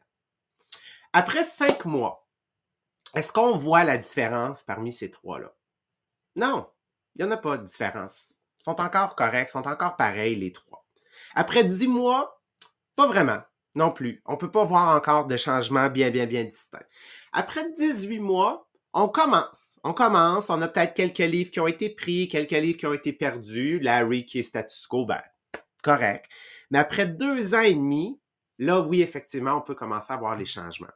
Après 1.14 1.44
cinq 1.44 1.86
mois, 1.86 2.28
est-ce 3.16 3.34
qu'on 3.34 3.58
voit 3.58 3.84
la 3.84 3.98
différence 3.98 4.64
parmi 4.64 4.92
ces 4.92 5.10
trois-là? 5.10 5.52
Non, 6.36 6.70
il 7.16 7.26
n'y 7.26 7.28
en 7.28 7.32
a 7.32 7.38
pas 7.38 7.58
de 7.58 7.66
différence 7.66 8.36
sont 8.70 8.82
encore 8.82 9.16
corrects, 9.16 9.50
sont 9.50 9.68
encore 9.68 9.96
pareils 9.96 10.36
les 10.36 10.52
trois. 10.52 10.86
Après 11.36 11.64
dix 11.64 11.88
mois, 11.88 12.42
pas 12.96 13.08
vraiment 13.08 13.42
non 13.76 13.92
plus. 13.92 14.22
On 14.26 14.38
peut 14.38 14.52
pas 14.52 14.64
voir 14.64 14.96
encore 14.96 15.26
de 15.26 15.38
changements 15.38 15.90
bien, 15.90 16.10
bien, 16.10 16.26
bien 16.26 16.44
distincts. 16.44 16.86
Après 17.32 17.72
18 17.74 18.20
mois, 18.20 18.68
on 18.94 19.08
commence. 19.08 19.80
On 19.84 19.94
commence. 19.94 20.50
On 20.50 20.62
a 20.62 20.68
peut-être 20.68 20.94
quelques 20.94 21.18
livres 21.20 21.52
qui 21.52 21.60
ont 21.60 21.68
été 21.68 21.90
pris, 21.90 22.28
quelques 22.28 22.52
livres 22.52 22.78
qui 22.78 22.88
ont 22.88 22.94
été 22.94 23.14
perdus. 23.14 23.80
Larry 23.80 24.26
qui 24.26 24.40
est 24.40 24.44
status 24.44 24.88
quo, 24.88 25.06
ben, 25.06 25.22
correct. 25.84 26.30
Mais 26.72 26.80
après 26.80 27.06
deux 27.06 27.54
ans 27.54 27.62
et 27.62 27.76
demi, 27.76 28.20
là, 28.58 28.80
oui, 28.82 29.02
effectivement, 29.02 29.54
on 29.54 29.62
peut 29.62 29.76
commencer 29.76 30.12
à 30.14 30.18
voir 30.18 30.36
les 30.36 30.46
changements. 30.46 30.88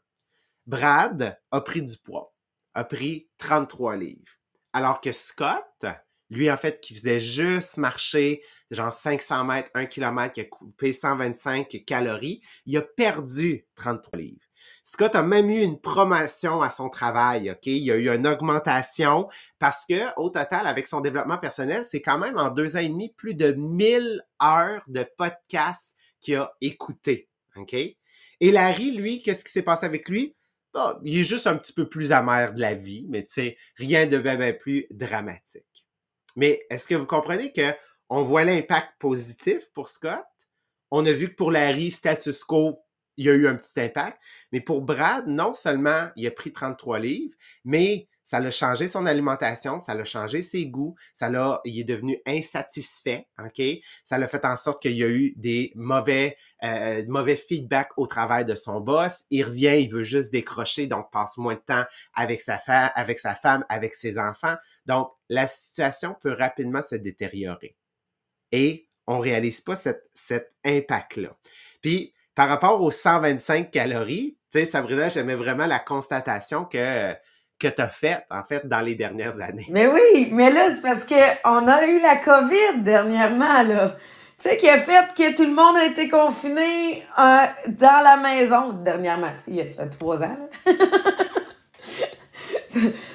Brad 0.65 1.39
a 1.51 1.61
pris 1.61 1.81
du 1.81 1.97
poids, 1.97 2.33
a 2.73 2.83
pris 2.83 3.29
33 3.37 3.97
livres. 3.97 4.31
Alors 4.71 5.01
que 5.01 5.11
Scott, 5.11 5.85
lui, 6.33 6.51
en 6.51 6.57
fait, 6.57 6.79
qui 6.81 6.95
faisait 6.95 7.19
juste 7.19 7.77
marcher 7.77 8.41
genre 8.71 8.91
500 8.91 9.45
mètres, 9.45 9.71
1 9.73 9.85
km, 9.85 10.31
qui 10.31 10.41
a 10.41 10.45
coupé 10.45 10.91
125 10.91 11.83
calories, 11.85 12.41
il 12.65 12.75
a 12.77 12.81
perdu 12.81 13.65
33 13.75 14.19
livres. 14.19 14.45
Scott 14.81 15.15
a 15.15 15.23
même 15.23 15.49
eu 15.49 15.61
une 15.61 15.79
promotion 15.79 16.61
à 16.61 16.69
son 16.69 16.89
travail, 16.89 17.51
OK? 17.51 17.67
Il 17.67 17.83
y 17.83 17.91
a 17.91 17.95
eu 17.95 18.09
une 18.09 18.27
augmentation 18.27 19.29
parce 19.59 19.85
que, 19.85 20.13
au 20.17 20.29
total, 20.29 20.67
avec 20.67 20.87
son 20.87 21.01
développement 21.01 21.37
personnel, 21.37 21.83
c'est 21.83 22.01
quand 22.01 22.17
même 22.17 22.37
en 22.37 22.49
deux 22.49 22.75
ans 22.75 22.79
et 22.79 22.89
demi 22.89 23.13
plus 23.13 23.35
de 23.35 23.51
1000 23.51 24.21
heures 24.41 24.83
de 24.87 25.05
podcasts 25.17 25.95
qu'il 26.19 26.35
a 26.35 26.51
écouté, 26.61 27.29
OK? 27.55 27.73
Et 27.73 28.51
Larry, 28.51 28.91
lui, 28.91 29.21
qu'est-ce 29.21 29.45
qui 29.45 29.51
s'est 29.51 29.61
passé 29.61 29.85
avec 29.85 30.09
lui? 30.09 30.35
bon, 30.73 30.95
il 31.03 31.19
est 31.19 31.23
juste 31.23 31.47
un 31.47 31.55
petit 31.55 31.73
peu 31.73 31.87
plus 31.87 32.11
amer 32.11 32.53
de 32.53 32.59
la 32.59 32.73
vie, 32.73 33.05
mais 33.09 33.23
tu 33.23 33.33
sais, 33.33 33.57
rien 33.77 34.07
de 34.07 34.17
bien, 34.17 34.53
plus 34.53 34.87
dramatique. 34.89 35.65
Mais 36.35 36.65
est-ce 36.69 36.87
que 36.87 36.95
vous 36.95 37.05
comprenez 37.05 37.51
que 37.51 37.73
on 38.09 38.23
voit 38.23 38.43
l'impact 38.43 38.93
positif 38.99 39.69
pour 39.73 39.87
Scott? 39.87 40.25
On 40.91 41.05
a 41.05 41.11
vu 41.11 41.29
que 41.29 41.35
pour 41.35 41.51
Larry, 41.51 41.91
status 41.91 42.43
quo, 42.43 42.79
il 43.17 43.25
y 43.25 43.29
a 43.29 43.33
eu 43.33 43.47
un 43.47 43.55
petit 43.55 43.79
impact. 43.79 44.21
Mais 44.51 44.61
pour 44.61 44.81
Brad, 44.81 45.27
non 45.27 45.53
seulement 45.53 46.09
il 46.15 46.27
a 46.27 46.31
pris 46.31 46.51
33 46.51 46.99
livres, 46.99 47.35
mais 47.63 48.07
ça 48.23 48.39
l'a 48.39 48.51
changé 48.51 48.87
son 48.87 49.05
alimentation, 49.05 49.79
ça 49.79 49.93
l'a 49.93 50.05
changé 50.05 50.41
ses 50.41 50.65
goûts, 50.67 50.95
ça 51.13 51.29
l'a, 51.29 51.61
il 51.65 51.79
est 51.79 51.83
devenu 51.83 52.19
insatisfait, 52.25 53.27
ok? 53.39 53.61
Ça 54.03 54.17
l'a 54.17 54.27
fait 54.27 54.45
en 54.45 54.55
sorte 54.55 54.81
qu'il 54.81 54.93
y 54.93 55.03
a 55.03 55.07
eu 55.07 55.33
des 55.35 55.71
mauvais, 55.75 56.37
euh, 56.63 57.03
mauvais 57.07 57.35
feedback 57.35 57.89
au 57.97 58.07
travail 58.07 58.45
de 58.45 58.55
son 58.55 58.79
boss. 58.79 59.25
Il 59.29 59.43
revient, 59.43 59.81
il 59.81 59.89
veut 59.89 60.03
juste 60.03 60.31
décrocher, 60.31 60.87
donc 60.87 61.11
passe 61.11 61.37
moins 61.37 61.55
de 61.55 61.59
temps 61.59 61.83
avec 62.13 62.41
sa 62.41 62.57
femme, 62.57 62.91
avec 62.95 63.19
sa 63.19 63.35
femme, 63.35 63.65
avec 63.69 63.95
ses 63.95 64.17
enfants. 64.17 64.55
Donc, 64.85 65.09
la 65.29 65.47
situation 65.47 66.15
peut 66.21 66.33
rapidement 66.33 66.81
se 66.81 66.95
détériorer. 66.95 67.75
Et 68.51 68.87
on 69.07 69.19
réalise 69.19 69.61
pas 69.61 69.75
cet, 69.75 70.09
cet 70.13 70.53
impact-là. 70.63 71.35
Puis, 71.81 72.13
par 72.35 72.49
rapport 72.49 72.81
aux 72.81 72.91
125 72.91 73.69
calories, 73.69 74.37
tu 74.51 74.59
sais, 74.59 74.65
Sabrina, 74.65 75.09
j'aimais 75.09 75.35
vraiment 75.35 75.65
la 75.65 75.79
constatation 75.79 76.65
que 76.65 77.13
que 77.63 77.73
tu 77.73 77.81
as 77.81 77.87
faite, 77.87 78.25
en 78.29 78.43
fait, 78.43 78.67
dans 78.67 78.81
les 78.81 78.95
dernières 78.95 79.39
années. 79.39 79.67
Mais 79.69 79.87
oui, 79.87 80.29
mais 80.31 80.51
là, 80.51 80.67
c'est 80.75 80.81
parce 80.81 81.05
qu'on 81.05 81.67
a 81.67 81.85
eu 81.85 82.01
la 82.01 82.17
COVID 82.17 82.79
dernièrement, 82.79 83.63
là. 83.63 83.95
Tu 84.37 84.49
sais, 84.49 84.57
qui 84.57 84.69
a 84.69 84.77
fait 84.77 85.13
que 85.15 85.33
tout 85.33 85.45
le 85.45 85.53
monde 85.53 85.77
a 85.77 85.85
été 85.85 86.09
confiné 86.09 87.05
euh, 87.17 87.45
dans 87.67 88.03
la 88.03 88.17
maison 88.17 88.73
dernièrement. 88.73 89.31
Il 89.47 89.55
y 89.55 89.61
a 89.61 89.65
fait 89.65 89.87
trois 89.87 90.21
ans, 90.21 90.37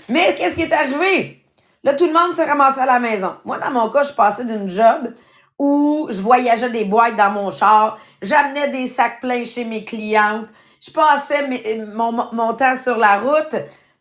mais 0.08 0.34
qu'est-ce 0.36 0.56
qui 0.56 0.62
est 0.62 0.72
arrivé? 0.72 1.42
Là, 1.84 1.92
tout 1.92 2.06
le 2.06 2.12
monde 2.12 2.32
s'est 2.32 2.44
ramassé 2.44 2.80
à 2.80 2.86
la 2.86 2.98
maison. 2.98 3.36
Moi, 3.44 3.58
dans 3.58 3.70
mon 3.70 3.90
cas, 3.90 4.04
je 4.04 4.12
passais 4.12 4.44
d'une 4.44 4.68
job 4.68 5.12
où 5.58 6.08
je 6.10 6.20
voyageais 6.22 6.70
des 6.70 6.84
boîtes 6.84 7.16
dans 7.16 7.30
mon 7.30 7.50
char, 7.50 7.98
j'amenais 8.22 8.68
des 8.68 8.86
sacs 8.86 9.20
pleins 9.20 9.44
chez 9.44 9.64
mes 9.64 9.84
clientes, 9.84 10.46
je 10.80 10.90
passais 10.90 11.46
mon 11.92 12.54
temps 12.54 12.76
sur 12.76 12.96
la 12.96 13.18
route. 13.18 13.56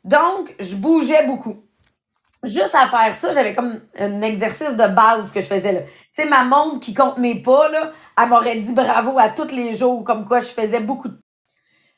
Donc, 0.08 0.56
je 0.58 0.76
bougeais 0.78 1.26
beaucoup. 1.26 1.58
Juste 2.44 2.76
à 2.76 2.88
faire 2.88 3.14
ça, 3.14 3.34
j'avais 3.34 3.54
comme 3.54 3.82
un 4.00 4.22
exercice 4.22 4.72
de 4.78 4.88
base 4.88 5.32
que 5.34 5.42
je 5.42 5.48
faisais 5.48 5.74
là. 5.74 5.82
Tu 5.82 5.90
sais, 6.12 6.26
ma 6.26 6.46
montre 6.46 6.80
qui 6.80 6.94
compte 6.94 7.18
mes 7.18 7.42
pas, 7.42 7.68
là, 7.70 7.92
elle 8.18 8.30
m'aurait 8.30 8.56
dit 8.56 8.74
bravo 8.74 9.20
à 9.20 9.30
tous 9.30 9.54
les 9.54 9.74
jours, 9.74 10.06
comme 10.06 10.24
quoi 10.24 10.40
je 10.40 10.48
faisais 10.48 10.80
beaucoup 10.80 11.10
de... 11.10 11.20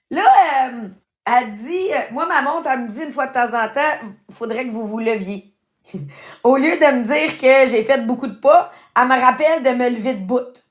Là, 0.10 0.26
euh, 0.72 0.88
elle 1.26 1.52
dit, 1.52 1.94
euh, 1.94 2.12
moi, 2.12 2.26
ma 2.26 2.42
montre, 2.42 2.68
elle 2.68 2.80
me 2.80 2.88
dit 2.88 3.04
une 3.04 3.12
fois 3.12 3.28
de 3.28 3.34
temps 3.34 3.54
en 3.54 3.68
temps, 3.68 4.08
il 4.28 4.34
faudrait 4.34 4.66
que 4.66 4.72
vous 4.72 4.88
vous 4.88 5.00
leviez. 5.00 5.54
Au 6.44 6.58
lieu 6.58 6.78
de 6.78 6.98
me 6.98 7.04
dire 7.04 7.38
que 7.38 7.70
j'ai 7.70 7.84
fait 7.84 8.08
beaucoup 8.08 8.28
de 8.28 8.40
pas, 8.40 8.72
elle 9.00 9.08
me 9.08 9.22
rappelle 9.22 9.62
de 9.62 9.70
me 9.70 9.88
lever 9.88 10.16
de 10.16 10.26
bout. 10.26 10.66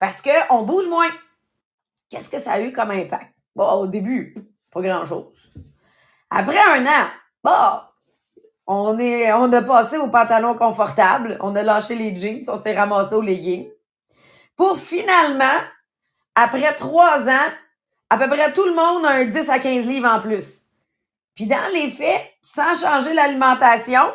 Parce 0.00 0.20
qu'on 0.20 0.62
bouge 0.62 0.88
moins. 0.88 1.10
Qu'est-ce 2.10 2.28
que 2.28 2.38
ça 2.38 2.54
a 2.54 2.60
eu 2.60 2.72
comme 2.72 2.90
impact? 2.90 3.36
Bon, 3.54 3.68
au 3.72 3.86
début, 3.86 4.34
pas 4.72 4.80
grand-chose. 4.80 5.52
Après 6.30 6.58
un 6.58 6.86
an, 6.86 7.06
bah, 7.42 7.92
on, 8.66 8.98
est, 8.98 9.32
on 9.32 9.52
a 9.52 9.62
passé 9.62 9.96
aux 9.98 10.08
pantalons 10.08 10.54
confortables, 10.54 11.38
on 11.40 11.54
a 11.54 11.62
lâché 11.62 11.94
les 11.94 12.14
jeans, 12.14 12.42
on 12.48 12.56
s'est 12.56 12.76
ramassé 12.76 13.14
aux 13.14 13.22
leggings. 13.22 13.68
Pour 14.56 14.78
finalement, 14.78 15.60
après 16.34 16.74
trois 16.74 17.28
ans, 17.28 17.50
à 18.10 18.18
peu 18.18 18.28
près 18.28 18.52
tout 18.52 18.64
le 18.64 18.74
monde 18.74 19.04
a 19.04 19.10
un 19.10 19.24
10 19.24 19.50
à 19.50 19.58
15 19.58 19.86
livres 19.86 20.08
en 20.08 20.20
plus. 20.20 20.62
Puis 21.34 21.46
dans 21.46 21.72
les 21.72 21.90
faits, 21.90 22.32
sans 22.40 22.74
changer 22.74 23.12
l'alimentation, 23.12 24.12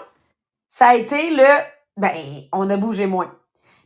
ça 0.68 0.89
a 0.89 0.96
été 0.96 1.36
le, 1.36 1.63
ben, 1.98 2.44
on 2.51 2.70
a 2.70 2.77
bougé 2.77 3.06
moins. 3.06 3.32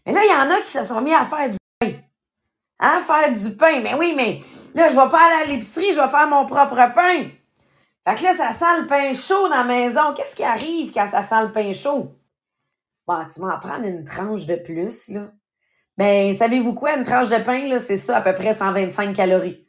Mais 0.05 0.13
là, 0.13 0.22
il 0.24 0.32
y 0.32 0.36
en 0.36 0.50
a 0.55 0.62
qui 0.62 0.72
se 0.72 0.84
sont 0.84 1.01
mis 1.01 1.13
à 1.13 1.25
faire 1.25 1.50
du 1.50 1.58
pain. 1.79 1.91
Hein, 2.79 3.00
faire 3.01 3.32
du 3.32 3.58
pain. 3.58 3.82
Mais 3.82 3.94
oui, 3.96 4.13
mais 4.15 4.41
là, 4.74 4.88
je 4.89 4.96
vais 4.96 5.10
pas 5.10 5.25
aller 5.25 5.44
à 5.44 5.46
l'épicerie, 5.46 5.91
je 5.91 6.00
vais 6.00 6.08
faire 6.08 6.27
mon 6.27 6.46
propre 6.46 6.94
pain. 6.94 7.29
Fait 8.07 8.15
que 8.15 8.24
là, 8.24 8.33
ça 8.33 8.51
sent 8.51 8.81
le 8.81 8.88
pain 8.88 9.13
chaud 9.13 9.47
dans 9.50 9.57
la 9.57 9.63
maison. 9.63 10.13
Qu'est-ce 10.13 10.35
qui 10.35 10.43
arrive 10.43 10.91
quand 10.93 11.07
ça 11.07 11.24
sent 11.24 11.41
le 11.41 11.51
pain 11.51 11.74
chaud? 11.74 12.15
Bon, 13.07 13.25
tu 13.31 13.39
m'en 13.39 13.57
prends 13.57 13.81
une 13.81 14.03
tranche 14.03 14.45
de 14.45 14.55
plus, 14.55 15.09
là. 15.09 15.31
Ben, 15.97 16.33
savez-vous 16.33 16.74
quoi? 16.74 16.97
Une 16.97 17.03
tranche 17.03 17.29
de 17.29 17.38
pain, 17.38 17.67
là, 17.67 17.79
c'est 17.79 17.97
ça, 17.97 18.17
à 18.17 18.21
peu 18.21 18.33
près 18.33 18.53
125 18.53 19.15
calories. 19.15 19.65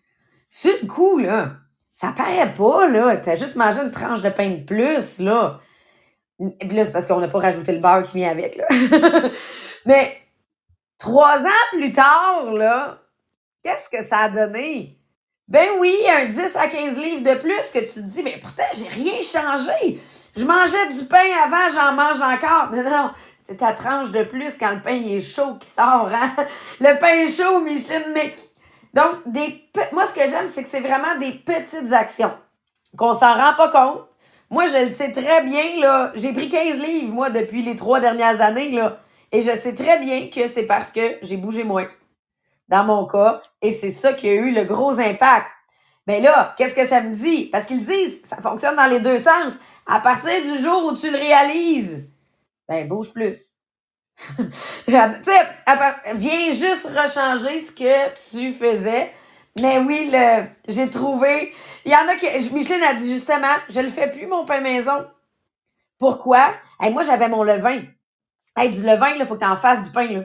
Sur 0.49 0.73
le 0.83 0.87
coup, 0.87 1.19
là, 1.19 1.53
ça 1.93 2.13
paraît 2.13 2.53
pas, 2.53 2.89
là. 2.89 3.17
T'as 3.17 3.37
juste 3.37 3.57
mangé 3.57 3.81
une 3.81 3.91
tranche 3.91 4.23
de 4.23 4.31
pain 4.31 4.51
de 4.51 4.65
plus, 4.65 5.19
là. 5.21 5.61
Et 6.39 6.67
puis 6.67 6.77
là, 6.77 6.85
c'est 6.85 6.93
parce 6.93 7.07
qu'on 7.07 7.21
n'a 7.21 7.29
pas 7.29 7.39
rajouté 7.39 7.73
le 7.73 7.81
beurre 7.81 8.03
qui 8.03 8.19
vient 8.19 8.31
avec, 8.31 8.57
là. 8.57 8.67
Mais, 9.87 10.19
trois 10.99 11.39
ans 11.39 11.67
plus 11.73 11.93
tard, 11.93 12.53
là, 12.53 12.99
qu'est-ce 13.63 13.89
que 13.89 14.05
ça 14.05 14.19
a 14.19 14.29
donné? 14.29 14.96
Ben 15.49 15.69
oui, 15.79 15.95
un 16.09 16.25
10 16.27 16.57
à 16.57 16.67
15 16.67 16.99
livres 16.99 17.23
de 17.23 17.39
plus 17.39 17.71
que 17.73 17.79
tu 17.79 17.87
te 17.87 18.01
dis, 18.01 18.23
mais 18.25 18.37
pourtant, 18.41 18.65
j'ai 18.75 18.89
rien 18.89 19.21
changé. 19.21 20.01
Je 20.37 20.45
mangeais 20.45 20.89
du 20.89 21.05
pain 21.05 21.25
avant, 21.45 21.69
j'en 21.73 21.93
mange 21.93 22.21
encore. 22.21 22.71
Non, 22.73 22.83
non. 22.83 23.11
C'est 23.47 23.59
ta 23.59 23.73
tranche 23.73 24.11
de 24.11 24.25
plus 24.25 24.59
quand 24.59 24.73
le 24.73 24.83
pain 24.83 25.01
est 25.07 25.21
chaud 25.21 25.55
qui 25.61 25.69
sort, 25.69 26.11
hein? 26.13 26.33
Le 26.81 26.99
pain 26.99 27.23
est 27.23 27.29
chaud, 27.29 27.61
Micheline, 27.61 28.13
mais. 28.13 28.35
Donc, 28.93 29.23
des 29.27 29.63
moi, 29.93 30.05
ce 30.07 30.15
que 30.15 30.27
j'aime, 30.29 30.49
c'est 30.49 30.65
que 30.65 30.69
c'est 30.69 30.81
vraiment 30.81 31.17
des 31.21 31.33
petites 31.33 31.93
actions. 31.93 32.35
Qu'on 32.97 33.13
s'en 33.13 33.35
rend 33.35 33.55
pas 33.55 33.69
compte. 33.69 34.09
Moi, 34.51 34.67
je 34.67 34.85
le 34.85 34.91
sais 34.91 35.13
très 35.13 35.43
bien, 35.43 35.81
là. 35.81 36.11
J'ai 36.17 36.33
pris 36.33 36.49
15 36.49 36.81
livres, 36.81 37.13
moi, 37.13 37.31
depuis 37.31 37.63
les 37.63 37.77
trois 37.77 38.01
dernières 38.01 38.41
années, 38.41 38.73
là. 38.73 38.99
Et 39.31 39.41
je 39.43 39.53
sais 39.53 39.75
très 39.75 39.99
bien 40.01 40.29
que 40.29 40.49
c'est 40.49 40.65
parce 40.65 40.91
que 40.91 41.19
j'ai 41.23 41.37
bougé 41.37 41.63
moins 41.63 41.87
dans 42.69 42.85
mon 42.85 43.07
cas, 43.07 43.43
et 43.63 43.73
c'est 43.73 43.91
ça 43.91 44.13
qui 44.13 44.29
a 44.29 44.35
eu 44.35 44.53
le 44.53 44.65
gros 44.65 44.99
impact. 44.99 45.47
Mais 46.07 46.21
ben 46.21 46.25
là, 46.25 46.55
qu'est-ce 46.57 46.75
que 46.75 46.87
ça 46.87 47.01
me 47.01 47.15
dit? 47.15 47.47
Parce 47.47 47.67
qu'ils 47.67 47.85
disent, 47.85 48.21
ça 48.23 48.37
fonctionne 48.37 48.77
dans 48.77 48.87
les 48.87 49.01
deux 49.01 49.19
sens. 49.19 49.55
À 49.87 50.01
partir 50.01 50.43
du 50.43 50.57
jour 50.59 50.85
où 50.85 50.97
tu 50.97 51.11
le 51.11 51.19
réalises, 51.19 52.09
ben 52.69 52.87
bouge 52.87 53.13
plus. 53.13 53.55
tu 54.87 54.93
sais, 54.93 55.43
viens 56.15 56.51
juste 56.51 56.87
rechanger 56.87 57.63
ce 57.63 57.73
que 57.73 58.31
tu 58.31 58.53
faisais. 58.53 59.13
Mais 59.61 59.79
oui, 59.79 60.11
le, 60.13 60.47
j'ai 60.69 60.89
trouvé. 60.91 61.55
Il 61.85 61.93
y 61.93 61.95
en 61.95 62.09
a 62.09 62.15
qui. 62.15 62.27
Micheline 62.53 62.83
a 62.83 62.95
dit 62.95 63.13
justement, 63.13 63.55
je 63.69 63.81
le 63.81 63.89
fais 63.89 64.11
plus 64.11 64.27
mon 64.27 64.45
pain 64.45 64.61
maison. 64.61 65.07
Pourquoi? 65.99 66.51
Hey, 66.79 66.93
moi, 66.93 67.03
j'avais 67.03 67.29
mon 67.29 67.43
levain. 67.43 67.83
Hey, 68.55 68.71
du 68.71 68.83
levain, 68.83 69.15
il 69.17 69.27
faut 69.27 69.35
que 69.35 69.41
tu 69.41 69.47
en 69.47 69.57
fasses 69.57 69.83
du 69.83 69.91
pain. 69.91 70.07
Là. 70.07 70.25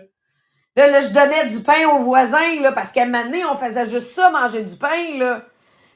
Là, 0.76 0.88
là, 0.88 1.02
je 1.02 1.10
donnais 1.10 1.48
du 1.48 1.62
pain 1.62 1.88
aux 1.90 2.00
voisins, 2.00 2.62
là, 2.62 2.72
parce 2.72 2.92
qu'à 2.92 3.04
un 3.04 3.06
moment 3.06 3.26
donné, 3.26 3.44
on 3.46 3.58
faisait 3.58 3.90
juste 3.90 4.12
ça, 4.12 4.30
manger 4.30 4.62
du 4.62 4.76
pain, 4.78 5.18
là. 5.18 5.46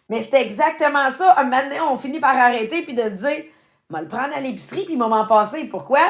Mais 0.09 0.21
c'était 0.21 0.41
exactement 0.41 1.09
ça. 1.09 1.33
Un 1.37 1.45
moment 1.45 1.63
donné, 1.63 1.79
on 1.81 1.97
finit 1.97 2.19
par 2.19 2.37
arrêter 2.37 2.81
puis 2.83 2.93
de 2.93 3.03
se 3.03 3.25
dire, 3.25 3.43
on 3.89 3.95
va 3.95 4.01
le 4.01 4.07
prendre 4.07 4.35
à 4.35 4.39
l'épicerie 4.39 4.85
puis 4.85 4.97
m'en 4.97 5.25
passer. 5.25 5.65
Pourquoi? 5.65 6.01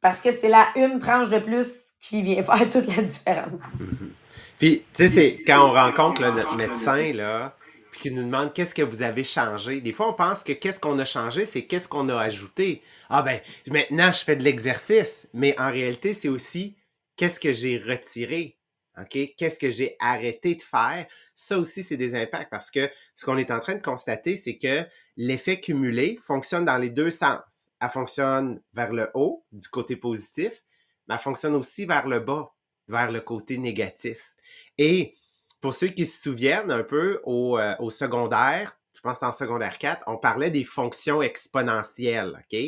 Parce 0.00 0.20
que 0.20 0.30
c'est 0.30 0.48
la 0.48 0.68
une 0.76 0.98
tranche 0.98 1.28
de 1.28 1.38
plus 1.38 1.92
qui 2.00 2.22
vient 2.22 2.42
faire 2.42 2.68
toute 2.68 2.94
la 2.94 3.02
différence. 3.02 3.62
puis, 4.58 4.84
tu 4.92 5.04
sais, 5.04 5.08
c'est 5.08 5.38
quand 5.46 5.68
on 5.68 5.72
rencontre 5.72 6.22
notre 6.22 6.54
médecin, 6.54 7.12
là, 7.14 7.56
puis 7.90 8.00
qu'il 8.00 8.14
nous 8.14 8.24
demande 8.24 8.52
qu'est-ce 8.52 8.74
que 8.74 8.82
vous 8.82 9.02
avez 9.02 9.24
changé. 9.24 9.80
Des 9.80 9.92
fois, 9.92 10.08
on 10.08 10.14
pense 10.14 10.44
que 10.44 10.52
qu'est-ce 10.52 10.80
qu'on 10.80 10.98
a 10.98 11.04
changé, 11.04 11.44
c'est 11.44 11.62
qu'est-ce 11.62 11.88
qu'on 11.88 12.08
a 12.08 12.18
ajouté. 12.18 12.82
Ah 13.08 13.22
ben, 13.22 13.40
maintenant, 13.66 14.12
je 14.12 14.24
fais 14.24 14.36
de 14.36 14.44
l'exercice. 14.44 15.28
Mais 15.34 15.58
en 15.58 15.70
réalité, 15.70 16.14
c'est 16.14 16.28
aussi 16.28 16.74
qu'est-ce 17.16 17.40
que 17.40 17.52
j'ai 17.52 17.78
retiré? 17.78 18.58
OK? 18.98 19.34
Qu'est-ce 19.36 19.58
que 19.58 19.70
j'ai 19.70 19.96
arrêté 20.00 20.54
de 20.54 20.62
faire? 20.62 21.06
Ça 21.34 21.58
aussi, 21.58 21.82
c'est 21.82 21.96
des 21.96 22.14
impacts 22.14 22.50
parce 22.50 22.70
que 22.70 22.90
ce 23.14 23.24
qu'on 23.24 23.38
est 23.38 23.50
en 23.50 23.60
train 23.60 23.74
de 23.74 23.82
constater, 23.82 24.36
c'est 24.36 24.58
que 24.58 24.86
l'effet 25.16 25.60
cumulé 25.60 26.16
fonctionne 26.16 26.64
dans 26.64 26.78
les 26.78 26.90
deux 26.90 27.10
sens. 27.10 27.40
Elle 27.80 27.88
fonctionne 27.88 28.60
vers 28.74 28.92
le 28.92 29.10
haut, 29.14 29.44
du 29.50 29.66
côté 29.68 29.96
positif, 29.96 30.62
mais 31.08 31.14
elle 31.14 31.20
fonctionne 31.20 31.54
aussi 31.54 31.86
vers 31.86 32.06
le 32.06 32.20
bas, 32.20 32.52
vers 32.88 33.10
le 33.10 33.20
côté 33.20 33.58
négatif. 33.58 34.34
Et 34.78 35.14
pour 35.60 35.74
ceux 35.74 35.88
qui 35.88 36.04
se 36.06 36.20
souviennent 36.22 36.70
un 36.70 36.84
peu 36.84 37.20
au, 37.24 37.58
euh, 37.58 37.74
au 37.78 37.90
secondaire, 37.90 38.78
pense 39.02 39.18
que 39.18 39.24
en 39.24 39.32
secondaire 39.32 39.78
4, 39.78 40.04
on 40.06 40.16
parlait 40.16 40.50
des 40.50 40.64
fonctions 40.64 41.22
exponentielles, 41.22 42.38
OK? 42.38 42.58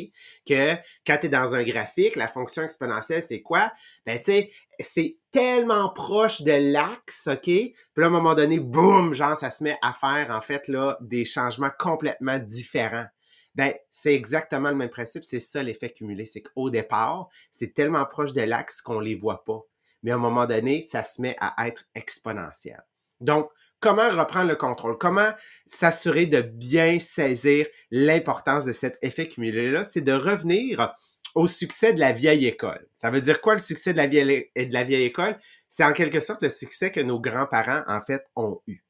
Que 0.45 0.75
quand 1.05 1.17
tu 1.17 1.27
es 1.27 1.29
dans 1.29 1.55
un 1.55 1.63
graphique, 1.63 2.15
la 2.15 2.27
fonction 2.27 2.63
exponentielle, 2.63 3.21
c'est 3.21 3.41
quoi? 3.41 3.71
Ben, 4.05 4.17
tu 4.17 4.25
sais, 4.25 4.51
c'est 4.79 5.17
tellement 5.31 5.89
proche 5.89 6.41
de 6.41 6.51
l'axe, 6.51 7.27
OK? 7.27 7.43
Puis 7.43 7.75
à 7.97 8.05
un 8.05 8.09
moment 8.09 8.35
donné, 8.35 8.59
boum, 8.59 9.13
genre, 9.13 9.37
ça 9.37 9.49
se 9.49 9.63
met 9.63 9.77
à 9.81 9.93
faire, 9.93 10.29
en 10.31 10.41
fait, 10.41 10.67
là, 10.67 10.97
des 11.01 11.25
changements 11.25 11.71
complètement 11.79 12.39
différents. 12.39 13.07
Ben, 13.55 13.73
c'est 13.89 14.13
exactement 14.13 14.69
le 14.69 14.75
même 14.75 14.89
principe, 14.89 15.23
c'est 15.23 15.39
ça 15.39 15.63
l'effet 15.63 15.89
cumulé, 15.89 16.25
c'est 16.25 16.41
qu'au 16.41 16.69
départ, 16.69 17.29
c'est 17.51 17.73
tellement 17.73 18.05
proche 18.05 18.33
de 18.33 18.41
l'axe 18.41 18.81
qu'on 18.81 18.99
les 18.99 19.15
voit 19.15 19.45
pas. 19.45 19.61
Mais 20.03 20.11
à 20.11 20.15
un 20.15 20.19
moment 20.19 20.45
donné, 20.45 20.83
ça 20.83 21.03
se 21.03 21.21
met 21.21 21.37
à 21.39 21.67
être 21.67 21.85
exponentiel. 21.95 22.83
Donc, 23.21 23.49
comment 23.79 24.09
reprendre 24.09 24.49
le 24.49 24.55
contrôle, 24.55 24.97
comment 24.97 25.31
s'assurer 25.65 26.25
de 26.25 26.41
bien 26.41 26.99
saisir 26.99 27.67
l'importance 27.91 28.65
de 28.65 28.73
cet 28.73 28.97
effet 29.01 29.27
cumulé-là, 29.27 29.83
c'est 29.83 30.01
de 30.01 30.13
revenir 30.13 30.93
au 31.35 31.47
succès 31.47 31.93
de 31.93 31.99
la 31.99 32.13
vieille 32.13 32.47
école. 32.47 32.87
Ça 32.93 33.11
veut 33.11 33.21
dire 33.21 33.41
quoi 33.41 33.53
le 33.53 33.59
succès 33.59 33.93
de 33.93 33.97
la 33.97 34.07
vieille, 34.07 35.03
école? 35.03 35.37
C'est 35.69 35.83
en 35.83 35.91
quelque 35.91 36.21
sorte 36.21 36.41
le 36.41 36.49
succès 36.49 36.91
que 36.91 37.01
nos 37.01 37.19
grands-parents, 37.19 37.83
en 37.87 38.01
fait, 38.01 38.25
ont 38.35 38.61
eu. 38.67 38.85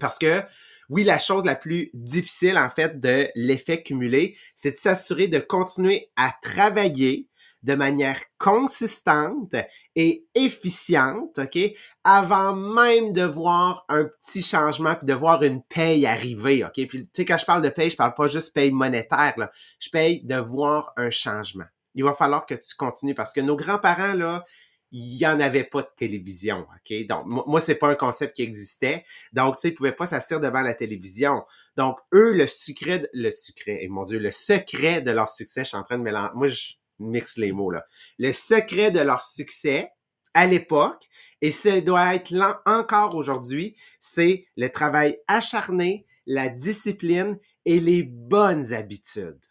Parce 0.00 0.18
que, 0.18 0.42
oui, 0.88 1.04
la 1.04 1.18
chose 1.18 1.44
la 1.44 1.54
plus 1.54 1.90
difficile, 1.94 2.58
en 2.58 2.70
fait, 2.70 2.98
de 2.98 3.28
l'effet 3.36 3.82
cumulé, 3.82 4.36
c'est 4.56 4.72
de 4.72 4.76
s'assurer 4.76 5.28
de 5.28 5.38
continuer 5.38 6.10
à 6.16 6.34
travailler 6.42 7.27
de 7.62 7.74
manière 7.74 8.20
consistante 8.38 9.54
et 9.96 10.26
efficiente, 10.34 11.38
OK, 11.38 11.58
avant 12.04 12.54
même 12.54 13.12
de 13.12 13.22
voir 13.22 13.84
un 13.88 14.04
petit 14.04 14.42
changement 14.42 14.94
puis 14.94 15.06
de 15.06 15.14
voir 15.14 15.42
une 15.42 15.62
paye 15.62 16.06
arriver, 16.06 16.64
OK? 16.64 16.74
Puis, 16.74 16.86
tu 16.86 17.08
sais, 17.12 17.24
quand 17.24 17.38
je 17.38 17.46
parle 17.46 17.62
de 17.62 17.68
paye, 17.68 17.90
je 17.90 17.96
parle 17.96 18.14
pas 18.14 18.28
juste 18.28 18.54
paye 18.54 18.70
monétaire, 18.70 19.34
là. 19.36 19.50
Je 19.80 19.90
paye 19.90 20.24
de 20.24 20.36
voir 20.36 20.92
un 20.96 21.10
changement. 21.10 21.66
Il 21.94 22.04
va 22.04 22.14
falloir 22.14 22.46
que 22.46 22.54
tu 22.54 22.74
continues 22.76 23.14
parce 23.14 23.32
que 23.32 23.40
nos 23.40 23.56
grands-parents, 23.56 24.14
là, 24.14 24.44
il 24.90 25.16
n'y 25.16 25.26
en 25.26 25.38
avait 25.40 25.64
pas 25.64 25.82
de 25.82 25.90
télévision, 25.96 26.60
OK? 26.60 27.06
Donc, 27.06 27.24
moi, 27.26 27.60
c'est 27.60 27.74
pas 27.74 27.88
un 27.88 27.94
concept 27.94 28.36
qui 28.36 28.42
existait. 28.42 29.04
Donc, 29.32 29.56
tu 29.56 29.62
sais, 29.62 29.68
ils 29.68 29.74
pouvaient 29.74 29.92
pas 29.92 30.06
s'asseoir 30.06 30.40
devant 30.40 30.62
la 30.62 30.74
télévision. 30.74 31.44
Donc, 31.76 31.98
eux, 32.14 32.32
le 32.32 32.46
secret, 32.46 33.08
le 33.12 33.30
secret, 33.30 33.82
et 33.82 33.88
mon 33.88 34.04
Dieu, 34.04 34.18
le 34.18 34.32
secret 34.32 35.02
de 35.02 35.10
leur 35.10 35.28
succès, 35.28 35.64
je 35.64 35.68
suis 35.68 35.76
en 35.76 35.82
train 35.82 35.98
de 35.98 36.04
mélanger, 36.04 36.32
moi, 36.34 36.48
je 36.48 36.72
mixe 36.98 37.36
les 37.36 37.52
mots, 37.52 37.70
là. 37.70 37.86
Le 38.18 38.32
secret 38.32 38.90
de 38.90 39.00
leur 39.00 39.24
succès, 39.24 39.90
à 40.34 40.46
l'époque, 40.46 41.08
et 41.40 41.50
ce 41.50 41.80
doit 41.80 42.14
être 42.14 42.62
encore 42.66 43.14
aujourd'hui, 43.14 43.76
c'est 44.00 44.46
le 44.56 44.68
travail 44.68 45.18
acharné, 45.26 46.06
la 46.26 46.48
discipline 46.48 47.38
et 47.64 47.80
les 47.80 48.02
bonnes 48.02 48.72
habitudes. 48.72 49.44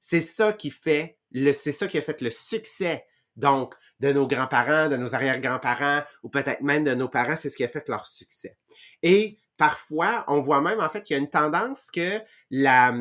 C'est 0.00 0.20
ça 0.20 0.52
qui 0.52 0.70
fait 0.70 1.18
le, 1.30 1.52
c'est 1.52 1.72
ça 1.72 1.86
qui 1.86 1.98
a 1.98 2.02
fait 2.02 2.20
le 2.20 2.30
succès 2.30 3.06
donc, 3.36 3.74
de 4.00 4.12
nos 4.12 4.26
grands-parents, 4.26 4.88
de 4.88 4.96
nos 4.96 5.14
arrière-grands-parents, 5.14 6.02
ou 6.22 6.28
peut-être 6.28 6.62
même 6.62 6.84
de 6.84 6.94
nos 6.94 7.08
parents, 7.08 7.36
c'est 7.36 7.48
ce 7.48 7.56
qui 7.56 7.64
a 7.64 7.68
fait 7.68 7.88
leur 7.88 8.06
succès. 8.06 8.56
Et 9.02 9.38
parfois, 9.56 10.24
on 10.28 10.40
voit 10.40 10.60
même 10.60 10.80
en 10.80 10.88
fait 10.88 11.02
qu'il 11.02 11.16
y 11.16 11.18
a 11.18 11.22
une 11.22 11.30
tendance 11.30 11.90
que 11.90 12.20
la, 12.50 12.92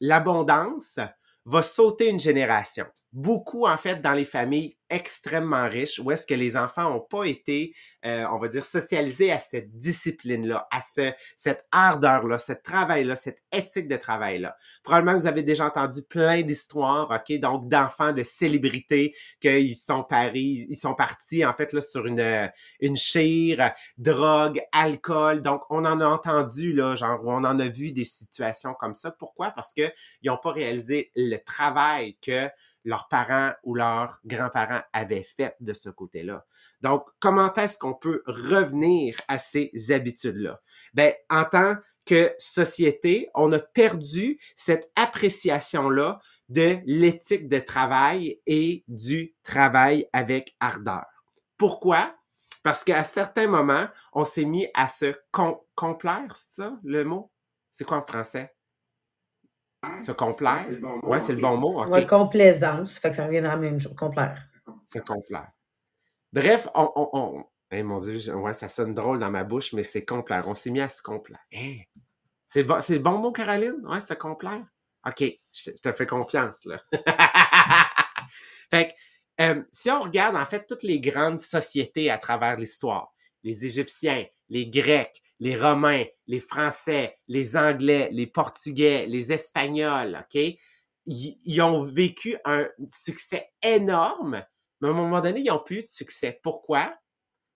l'abondance 0.00 0.98
va 1.44 1.62
sauter 1.62 2.08
une 2.08 2.20
génération 2.20 2.86
beaucoup, 3.12 3.66
en 3.66 3.76
fait, 3.76 4.00
dans 4.02 4.12
les 4.12 4.24
familles 4.24 4.74
extrêmement 4.90 5.68
riches, 5.68 5.98
où 5.98 6.10
est-ce 6.10 6.26
que 6.26 6.34
les 6.34 6.56
enfants 6.56 6.90
n'ont 6.90 7.00
pas 7.00 7.24
été, 7.24 7.74
euh, 8.06 8.24
on 8.32 8.38
va 8.38 8.48
dire, 8.48 8.64
socialisés 8.64 9.30
à 9.30 9.38
cette 9.38 9.78
discipline-là, 9.78 10.66
à 10.70 10.80
ce, 10.80 11.12
cette 11.36 11.66
ardeur-là, 11.72 12.38
ce 12.38 12.52
travail-là, 12.52 13.16
cette 13.16 13.42
éthique 13.52 13.88
de 13.88 13.96
travail-là. 13.96 14.56
Probablement 14.82 15.16
que 15.16 15.22
vous 15.22 15.28
avez 15.28 15.42
déjà 15.42 15.66
entendu 15.66 16.02
plein 16.02 16.42
d'histoires, 16.42 17.10
OK, 17.10 17.38
donc 17.38 17.68
d'enfants, 17.68 18.12
de 18.12 18.22
célébrités, 18.22 19.14
qu'ils 19.40 19.76
sont 19.76 20.04
paris, 20.04 20.66
ils 20.68 20.76
sont 20.76 20.94
partis, 20.94 21.44
en 21.44 21.52
fait, 21.52 21.72
là, 21.72 21.80
sur 21.80 22.06
une, 22.06 22.50
une 22.80 22.96
chire, 22.96 23.72
drogue, 23.98 24.60
alcool. 24.72 25.42
Donc, 25.42 25.62
on 25.70 25.84
en 25.84 26.00
a 26.00 26.06
entendu, 26.06 26.72
là, 26.72 26.96
genre, 26.96 27.20
on 27.24 27.44
en 27.44 27.58
a 27.60 27.68
vu 27.68 27.92
des 27.92 28.04
situations 28.04 28.74
comme 28.74 28.94
ça. 28.94 29.10
Pourquoi? 29.10 29.50
Parce 29.50 29.72
qu'ils 29.74 29.92
n'ont 30.24 30.38
pas 30.38 30.52
réalisé 30.52 31.10
le 31.14 31.36
travail 31.36 32.16
que 32.22 32.48
leurs 32.88 33.08
parents 33.08 33.52
ou 33.64 33.74
leurs 33.74 34.18
grands-parents 34.24 34.80
avaient 34.94 35.26
fait 35.36 35.54
de 35.60 35.74
ce 35.74 35.90
côté-là. 35.90 36.46
Donc, 36.80 37.06
comment 37.20 37.52
est-ce 37.52 37.78
qu'on 37.78 37.92
peut 37.92 38.22
revenir 38.26 39.14
à 39.28 39.36
ces 39.38 39.70
habitudes-là? 39.90 40.58
Ben, 40.94 41.12
en 41.28 41.44
tant 41.44 41.76
que 42.06 42.32
société, 42.38 43.28
on 43.34 43.52
a 43.52 43.58
perdu 43.58 44.38
cette 44.56 44.90
appréciation-là 44.96 46.18
de 46.48 46.78
l'éthique 46.86 47.46
de 47.48 47.58
travail 47.58 48.40
et 48.46 48.84
du 48.88 49.36
travail 49.42 50.08
avec 50.14 50.56
ardeur. 50.58 51.04
Pourquoi? 51.58 52.16
Parce 52.62 52.84
qu'à 52.84 53.04
certains 53.04 53.48
moments, 53.48 53.86
on 54.14 54.24
s'est 54.24 54.46
mis 54.46 54.66
à 54.72 54.88
se 54.88 55.14
complaire, 55.76 56.34
c'est 56.36 56.62
ça 56.62 56.78
le 56.82 57.04
mot? 57.04 57.30
C'est 57.70 57.84
quoi 57.84 57.98
en 57.98 58.06
français? 58.06 58.54
Se 60.00 60.12
complaire? 60.12 60.64
Ouais, 61.02 61.20
c'est 61.20 61.34
le 61.34 61.40
bon 61.40 61.56
mot. 61.56 61.80
Okay. 61.80 61.92
Ouais, 61.92 62.06
complaisance. 62.06 62.98
Fait 62.98 63.10
que 63.10 63.16
ça 63.16 63.26
reviendra 63.26 63.52
à 63.52 63.56
la 63.56 63.62
même 63.62 63.78
chose. 63.78 63.94
Complaire. 63.94 64.48
Se 64.86 64.98
complaire. 64.98 65.50
Bref, 66.32 66.68
on. 66.74 66.90
on, 66.96 67.44
on... 67.72 67.84
mon 67.84 67.98
Dieu, 67.98 68.34
ouais, 68.34 68.52
ça 68.52 68.68
sonne 68.68 68.94
drôle 68.94 69.18
dans 69.18 69.30
ma 69.30 69.44
bouche, 69.44 69.72
mais 69.72 69.84
c'est 69.84 70.04
complaire. 70.04 70.48
On 70.48 70.54
s'est 70.54 70.70
mis 70.70 70.80
à 70.80 70.88
se 70.88 71.00
complaire. 71.02 71.44
C'est 72.46 72.64
bon, 72.64 72.78
le 72.88 72.98
bon 72.98 73.18
mot, 73.18 73.30
Caroline? 73.30 73.86
Ouais, 73.86 74.00
se 74.00 74.14
complaire? 74.14 74.64
OK, 75.06 75.24
je 75.52 75.70
te, 75.70 75.92
fais 75.92 76.06
confiance, 76.06 76.64
là. 76.64 76.82
fait 78.70 78.88
que, 78.88 78.92
euh, 79.42 79.62
si 79.70 79.90
on 79.90 80.00
regarde, 80.00 80.34
en 80.34 80.44
fait, 80.44 80.66
toutes 80.66 80.82
les 80.82 80.98
grandes 80.98 81.38
sociétés 81.38 82.10
à 82.10 82.18
travers 82.18 82.56
l'histoire, 82.56 83.14
les 83.44 83.64
Égyptiens, 83.64 84.26
les 84.48 84.68
Grecs, 84.68 85.22
les 85.40 85.56
Romains, 85.56 86.04
les 86.26 86.40
Français, 86.40 87.16
les 87.28 87.56
Anglais, 87.56 88.08
les 88.12 88.26
Portugais, 88.26 89.06
les 89.06 89.32
Espagnols, 89.32 90.18
OK? 90.20 90.40
Ils, 91.06 91.62
ont 91.62 91.80
vécu 91.82 92.36
un 92.44 92.68
succès 92.90 93.50
énorme, 93.62 94.42
mais 94.80 94.88
à 94.88 94.90
un 94.90 94.94
moment 94.94 95.20
donné, 95.22 95.40
ils 95.40 95.46
n'ont 95.46 95.62
plus 95.62 95.82
de 95.82 95.88
succès. 95.88 96.38
Pourquoi? 96.42 96.94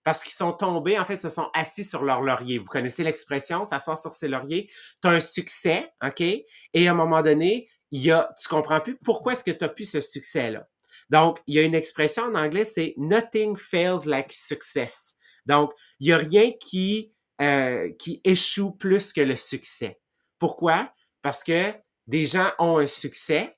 Parce 0.03 0.23
qu'ils 0.23 0.33
sont 0.33 0.53
tombés, 0.53 0.97
en 0.97 1.05
fait, 1.05 1.17
se 1.17 1.29
sont 1.29 1.49
assis 1.53 1.83
sur 1.83 2.03
leur 2.03 2.21
laurier. 2.21 2.57
Vous 2.57 2.65
connaissez 2.65 3.03
l'expression, 3.03 3.63
ça 3.63 3.79
sort 3.79 3.97
sur 3.97 4.11
ses 4.11 4.27
lauriers. 4.27 4.69
Tu 5.01 5.07
as 5.07 5.11
un 5.11 5.19
succès, 5.19 5.93
OK? 6.03 6.21
Et 6.21 6.87
à 6.87 6.91
un 6.91 6.95
moment 6.95 7.21
donné, 7.21 7.69
il 7.91 8.01
y 8.01 8.11
a, 8.11 8.33
tu 8.41 8.47
comprends 8.47 8.81
plus 8.81 8.97
pourquoi 8.97 9.33
est-ce 9.33 9.43
que 9.43 9.51
tu 9.51 9.63
n'as 9.63 9.69
plus 9.69 9.89
ce 9.89 10.01
succès-là. 10.01 10.67
Donc, 11.11 11.39
il 11.45 11.55
y 11.55 11.59
a 11.59 11.61
une 11.61 11.75
expression 11.75 12.23
en 12.23 12.35
anglais, 12.35 12.65
c'est 12.65 12.95
nothing 12.97 13.55
fails 13.55 14.07
like 14.07 14.31
success. 14.31 15.15
Donc, 15.45 15.71
il 15.99 16.07
n'y 16.07 16.13
a 16.13 16.17
rien 16.17 16.51
qui 16.59 17.12
euh, 17.41 17.91
qui 17.99 18.21
échouent 18.23 18.75
plus 18.77 19.13
que 19.13 19.21
le 19.21 19.35
succès. 19.35 19.99
Pourquoi? 20.39 20.91
Parce 21.21 21.43
que 21.43 21.73
des 22.07 22.25
gens 22.25 22.51
ont 22.59 22.77
un 22.77 22.87
succès, 22.87 23.57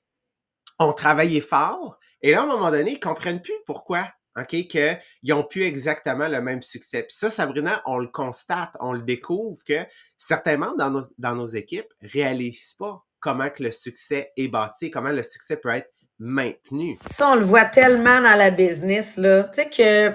ont 0.78 0.92
travaillé 0.92 1.40
fort, 1.40 1.98
et 2.22 2.32
là, 2.32 2.40
à 2.40 2.42
un 2.44 2.46
moment 2.46 2.70
donné, 2.70 2.92
ils 2.92 3.00
comprennent 3.00 3.42
plus 3.42 3.54
pourquoi. 3.66 4.08
OK, 4.38 4.66
qu'ils 4.66 4.98
n'ont 5.24 5.44
plus 5.44 5.62
exactement 5.62 6.28
le 6.28 6.42
même 6.42 6.62
succès. 6.62 7.02
Puis 7.02 7.16
ça, 7.16 7.30
Sabrina, 7.30 7.82
on 7.86 7.98
le 7.98 8.08
constate, 8.08 8.76
on 8.80 8.92
le 8.92 9.02
découvre 9.02 9.62
que 9.66 9.86
certains 10.18 10.58
membres 10.58 10.76
dans 10.76 10.90
nos, 10.90 11.06
dans 11.16 11.34
nos 11.34 11.46
équipes 11.46 11.88
réalisent 12.02 12.74
pas 12.78 13.02
comment 13.20 13.48
que 13.48 13.62
le 13.62 13.72
succès 13.72 14.32
est 14.36 14.48
bâti, 14.48 14.90
comment 14.90 15.10
le 15.10 15.22
succès 15.22 15.56
peut 15.56 15.70
être 15.70 15.90
maintenu. 16.18 16.98
Ça, 17.06 17.30
on 17.30 17.34
le 17.34 17.44
voit 17.44 17.64
tellement 17.64 18.20
dans 18.20 18.36
la 18.36 18.50
business, 18.50 19.16
là. 19.16 19.44
Tu 19.44 19.62
sais 19.62 19.70
que 19.70 20.10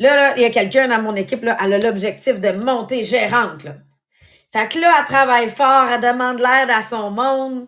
Là, 0.00 0.36
il 0.36 0.42
y 0.42 0.44
a 0.44 0.50
quelqu'un 0.50 0.88
dans 0.88 1.00
mon 1.00 1.14
équipe, 1.14 1.42
là, 1.44 1.56
elle 1.62 1.74
a 1.74 1.78
l'objectif 1.78 2.40
de 2.40 2.50
monter 2.50 3.04
gérante. 3.04 3.64
Là. 3.64 3.74
Fait 4.52 4.68
que 4.68 4.78
là, 4.78 4.92
elle 4.98 5.04
travaille 5.04 5.50
fort, 5.50 5.88
elle 5.88 6.00
demande 6.00 6.38
l'aide 6.38 6.70
à 6.70 6.82
son 6.82 7.10
monde. 7.10 7.66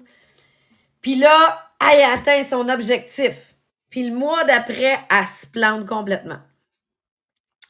Puis 1.00 1.16
là, 1.16 1.70
elle 1.80 2.02
atteint 2.02 2.42
son 2.42 2.68
objectif. 2.68 3.54
Puis 3.90 4.08
le 4.08 4.16
mois 4.16 4.44
d'après, 4.44 4.98
elle 5.10 5.26
se 5.26 5.46
plante 5.46 5.86
complètement. 5.86 6.38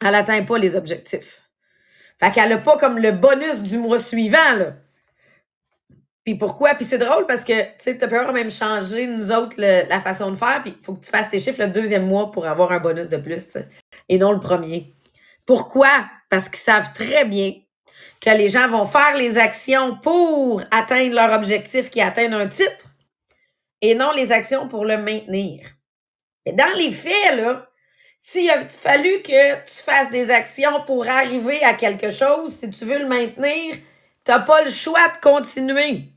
Elle 0.02 0.12
n'atteint 0.12 0.44
pas 0.44 0.58
les 0.58 0.76
objectifs. 0.76 1.42
Fait 2.18 2.30
qu'elle 2.30 2.50
n'a 2.50 2.58
pas 2.58 2.78
comme 2.78 2.98
le 2.98 3.12
bonus 3.12 3.62
du 3.62 3.78
mois 3.78 3.98
suivant, 3.98 4.54
là. 4.58 4.72
Puis 6.26 6.34
pourquoi? 6.34 6.74
Puis 6.74 6.84
c'est 6.84 6.98
drôle 6.98 7.24
parce 7.26 7.44
que, 7.44 7.52
tu 7.52 7.68
sais, 7.78 7.96
tu 7.96 8.08
peux 8.08 8.32
même 8.32 8.50
changer, 8.50 9.06
nous 9.06 9.30
autres, 9.30 9.54
la 9.58 10.00
façon 10.00 10.32
de 10.32 10.36
faire, 10.36 10.60
puis 10.60 10.74
il 10.76 10.84
faut 10.84 10.92
que 10.92 11.04
tu 11.04 11.08
fasses 11.08 11.28
tes 11.28 11.38
chiffres 11.38 11.60
le 11.60 11.68
deuxième 11.68 12.04
mois 12.04 12.32
pour 12.32 12.48
avoir 12.48 12.72
un 12.72 12.80
bonus 12.80 13.08
de 13.08 13.16
plus, 13.16 13.56
et 14.08 14.18
non 14.18 14.32
le 14.32 14.40
premier. 14.40 14.92
Pourquoi? 15.46 15.88
Parce 16.28 16.48
qu'ils 16.48 16.58
savent 16.58 16.92
très 16.92 17.24
bien 17.26 17.52
que 18.20 18.30
les 18.30 18.48
gens 18.48 18.66
vont 18.66 18.86
faire 18.86 19.16
les 19.16 19.38
actions 19.38 19.98
pour 19.98 20.64
atteindre 20.72 21.14
leur 21.14 21.32
objectif 21.32 21.90
qui 21.90 22.00
atteindre 22.00 22.38
un 22.38 22.48
titre, 22.48 22.86
et 23.80 23.94
non 23.94 24.10
les 24.10 24.32
actions 24.32 24.66
pour 24.66 24.84
le 24.84 24.96
maintenir. 24.96 25.60
Mais 26.44 26.54
dans 26.54 26.76
les 26.76 26.90
faits, 26.90 27.36
là, 27.36 27.70
s'il 28.18 28.50
a 28.50 28.68
fallu 28.68 29.22
que 29.22 29.54
tu 29.64 29.84
fasses 29.84 30.10
des 30.10 30.32
actions 30.32 30.82
pour 30.86 31.06
arriver 31.06 31.62
à 31.62 31.74
quelque 31.74 32.10
chose, 32.10 32.52
si 32.52 32.68
tu 32.68 32.84
veux 32.84 32.98
le 32.98 33.06
maintenir, 33.06 33.76
tu 34.24 34.32
n'as 34.32 34.40
pas 34.40 34.64
le 34.64 34.70
choix 34.72 35.06
de 35.06 35.20
continuer. 35.20 36.15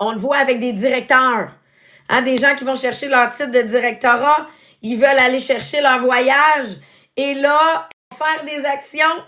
On 0.00 0.12
le 0.12 0.18
voit 0.18 0.38
avec 0.38 0.60
des 0.60 0.72
directeurs. 0.72 1.52
Hein, 2.08 2.22
des 2.22 2.38
gens 2.38 2.54
qui 2.54 2.64
vont 2.64 2.74
chercher 2.74 3.08
leur 3.08 3.30
titre 3.30 3.50
de 3.50 3.62
directorat, 3.62 4.46
ils 4.80 4.96
veulent 4.96 5.18
aller 5.18 5.38
chercher 5.40 5.80
leur 5.80 6.00
voyage 6.00 6.76
et 7.16 7.34
là, 7.34 7.88
faire 8.16 8.44
des 8.44 8.64
actions. 8.64 9.24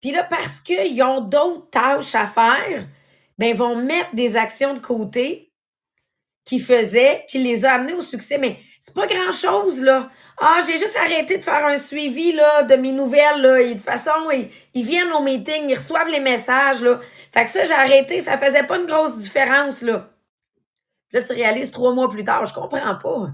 Puis 0.00 0.12
là, 0.12 0.22
parce 0.22 0.60
qu'ils 0.60 1.02
ont 1.02 1.20
d'autres 1.20 1.70
tâches 1.70 2.14
à 2.14 2.26
faire, 2.26 2.86
ben, 3.36 3.46
ils 3.46 3.56
vont 3.56 3.76
mettre 3.76 4.14
des 4.14 4.36
actions 4.36 4.74
de 4.74 4.78
côté 4.78 5.47
qu'il 6.48 6.62
faisait 6.62 7.24
qui 7.28 7.38
les 7.38 7.66
a 7.66 7.74
amenés 7.74 7.92
au 7.92 8.00
succès. 8.00 8.38
Mais 8.38 8.56
c'est 8.80 8.94
pas 8.94 9.06
grand-chose, 9.06 9.82
là. 9.82 10.08
Ah, 10.40 10.60
j'ai 10.66 10.78
juste 10.78 10.96
arrêté 10.96 11.36
de 11.36 11.42
faire 11.42 11.66
un 11.66 11.76
suivi, 11.76 12.32
là, 12.32 12.62
de 12.62 12.74
mes 12.76 12.92
nouvelles, 12.92 13.42
là. 13.42 13.60
Et 13.60 13.68
de 13.68 13.72
toute 13.74 13.82
façon, 13.82 14.30
ils, 14.32 14.48
ils 14.72 14.84
viennent 14.84 15.12
au 15.12 15.20
meeting, 15.20 15.68
ils 15.68 15.74
reçoivent 15.74 16.08
les 16.08 16.20
messages, 16.20 16.80
là. 16.80 16.98
Fait 17.32 17.44
que 17.44 17.50
ça, 17.50 17.64
j'ai 17.64 17.74
arrêté. 17.74 18.20
Ça 18.20 18.38
faisait 18.38 18.62
pas 18.62 18.78
une 18.78 18.86
grosse 18.86 19.18
différence, 19.18 19.82
là. 19.82 20.08
Là, 21.12 21.22
tu 21.22 21.32
réalises 21.34 21.70
trois 21.70 21.92
mois 21.92 22.08
plus 22.08 22.24
tard, 22.24 22.46
je 22.46 22.54
comprends 22.54 22.96
pas. 22.96 23.28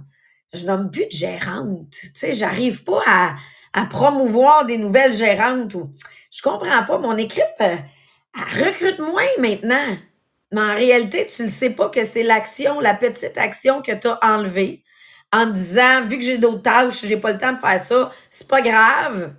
Je 0.52 0.64
nomme 0.64 0.90
plus 0.90 1.06
de 1.06 1.12
gérante. 1.12 1.90
Tu 1.90 2.08
sais, 2.14 2.32
j'arrive 2.32 2.82
pas 2.82 3.00
à, 3.06 3.34
à 3.72 3.84
promouvoir 3.84 4.64
des 4.64 4.78
nouvelles 4.78 5.12
gérantes 5.12 5.74
ou, 5.74 5.90
je 6.32 6.42
comprends 6.42 6.84
pas. 6.84 6.98
Mon 6.98 7.16
équipe, 7.16 7.44
euh, 7.60 7.76
elle 8.34 8.64
recrute 8.64 8.98
moins 8.98 9.22
maintenant. 9.38 9.96
Mais 10.54 10.60
en 10.60 10.74
réalité, 10.76 11.26
tu 11.26 11.42
ne 11.42 11.48
sais 11.48 11.70
pas 11.70 11.88
que 11.88 12.04
c'est 12.04 12.22
l'action, 12.22 12.78
la 12.78 12.94
petite 12.94 13.36
action 13.36 13.82
que 13.82 13.90
tu 13.90 14.06
as 14.06 14.20
enlevée 14.22 14.84
en 15.32 15.46
disant, 15.46 16.04
vu 16.04 16.16
que 16.16 16.24
j'ai 16.24 16.38
d'autres 16.38 16.62
tâches, 16.62 17.04
j'ai 17.04 17.16
pas 17.16 17.32
le 17.32 17.38
temps 17.38 17.52
de 17.52 17.58
faire 17.58 17.80
ça, 17.80 18.12
c'est 18.30 18.46
pas 18.46 18.62
grave, 18.62 19.34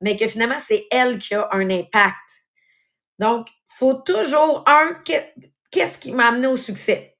mais 0.00 0.16
que 0.16 0.26
finalement, 0.26 0.58
c'est 0.58 0.86
elle 0.90 1.18
qui 1.18 1.34
a 1.34 1.46
un 1.52 1.68
impact. 1.68 2.46
Donc, 3.18 3.48
faut 3.66 3.92
toujours, 3.92 4.64
un, 4.66 4.98
qu'est-ce 5.70 5.98
qui 5.98 6.12
m'a 6.12 6.28
amené 6.28 6.46
au 6.46 6.56
succès? 6.56 7.18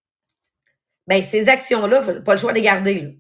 Ben, 1.07 1.23
ces 1.23 1.51
actions-là, 1.51 2.01
pas 2.23 2.33
le 2.33 2.41
choix 2.41 2.53
de 2.53 2.57
les 2.57 2.63
garder, 2.63 3.19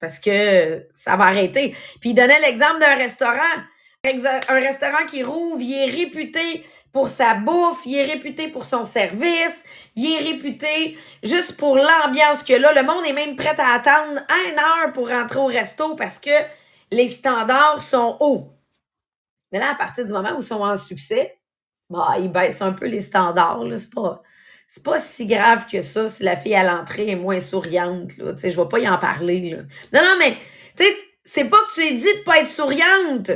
parce 0.00 0.18
que 0.18 0.84
ça 0.92 1.14
va 1.14 1.26
arrêter. 1.26 1.76
Puis, 2.00 2.10
il 2.10 2.14
donnait 2.14 2.40
l'exemple 2.40 2.80
d'un 2.80 2.96
restaurant. 2.96 3.62
Un 4.04 4.60
restaurant 4.60 5.06
qui 5.06 5.22
rouvre, 5.22 5.62
il 5.62 5.74
est 5.74 5.90
réputé 5.90 6.64
pour 6.94 7.08
sa 7.08 7.34
bouffe, 7.34 7.84
il 7.86 7.96
est 7.96 8.04
réputé 8.04 8.46
pour 8.46 8.64
son 8.64 8.84
service, 8.84 9.64
il 9.96 10.12
est 10.12 10.32
réputé 10.32 10.96
juste 11.24 11.56
pour 11.56 11.76
l'ambiance 11.76 12.44
que 12.44 12.52
là. 12.52 12.72
Le 12.72 12.86
monde 12.86 13.04
est 13.04 13.12
même 13.12 13.34
prêt 13.34 13.58
à 13.58 13.74
attendre 13.74 14.20
une 14.46 14.58
heure 14.58 14.92
pour 14.92 15.08
rentrer 15.08 15.40
au 15.40 15.46
resto 15.46 15.96
parce 15.96 16.20
que 16.20 16.30
les 16.92 17.08
standards 17.08 17.82
sont 17.82 18.16
hauts. 18.20 18.52
Mais 19.50 19.58
là, 19.58 19.72
à 19.72 19.74
partir 19.74 20.06
du 20.06 20.12
moment 20.12 20.36
où 20.36 20.40
ils 20.40 20.44
sont 20.44 20.60
en 20.60 20.76
succès, 20.76 21.36
bah, 21.90 22.14
ils 22.20 22.30
baissent 22.30 22.62
un 22.62 22.72
peu 22.72 22.86
les 22.86 23.00
standards. 23.00 23.60
C'est 23.76 23.92
pas, 23.92 24.22
pas 24.84 24.98
si 24.98 25.26
grave 25.26 25.66
que 25.66 25.80
ça 25.80 26.06
si 26.06 26.22
la 26.22 26.36
fille 26.36 26.54
à 26.54 26.62
l'entrée 26.62 27.10
est 27.10 27.16
moins 27.16 27.40
souriante. 27.40 28.16
Là. 28.18 28.34
Je 28.36 28.48
vais 28.48 28.68
pas 28.68 28.78
y 28.78 28.88
en 28.88 28.98
parler. 28.98 29.50
Là. 29.50 29.62
Non, 30.00 30.08
non, 30.08 30.16
mais 30.20 30.36
c'est 31.24 31.44
pas 31.46 31.58
que 31.58 31.74
tu 31.74 31.80
aies 31.80 31.92
dit 31.92 32.04
de 32.04 32.22
pas 32.24 32.38
être 32.38 32.46
souriante. 32.46 33.32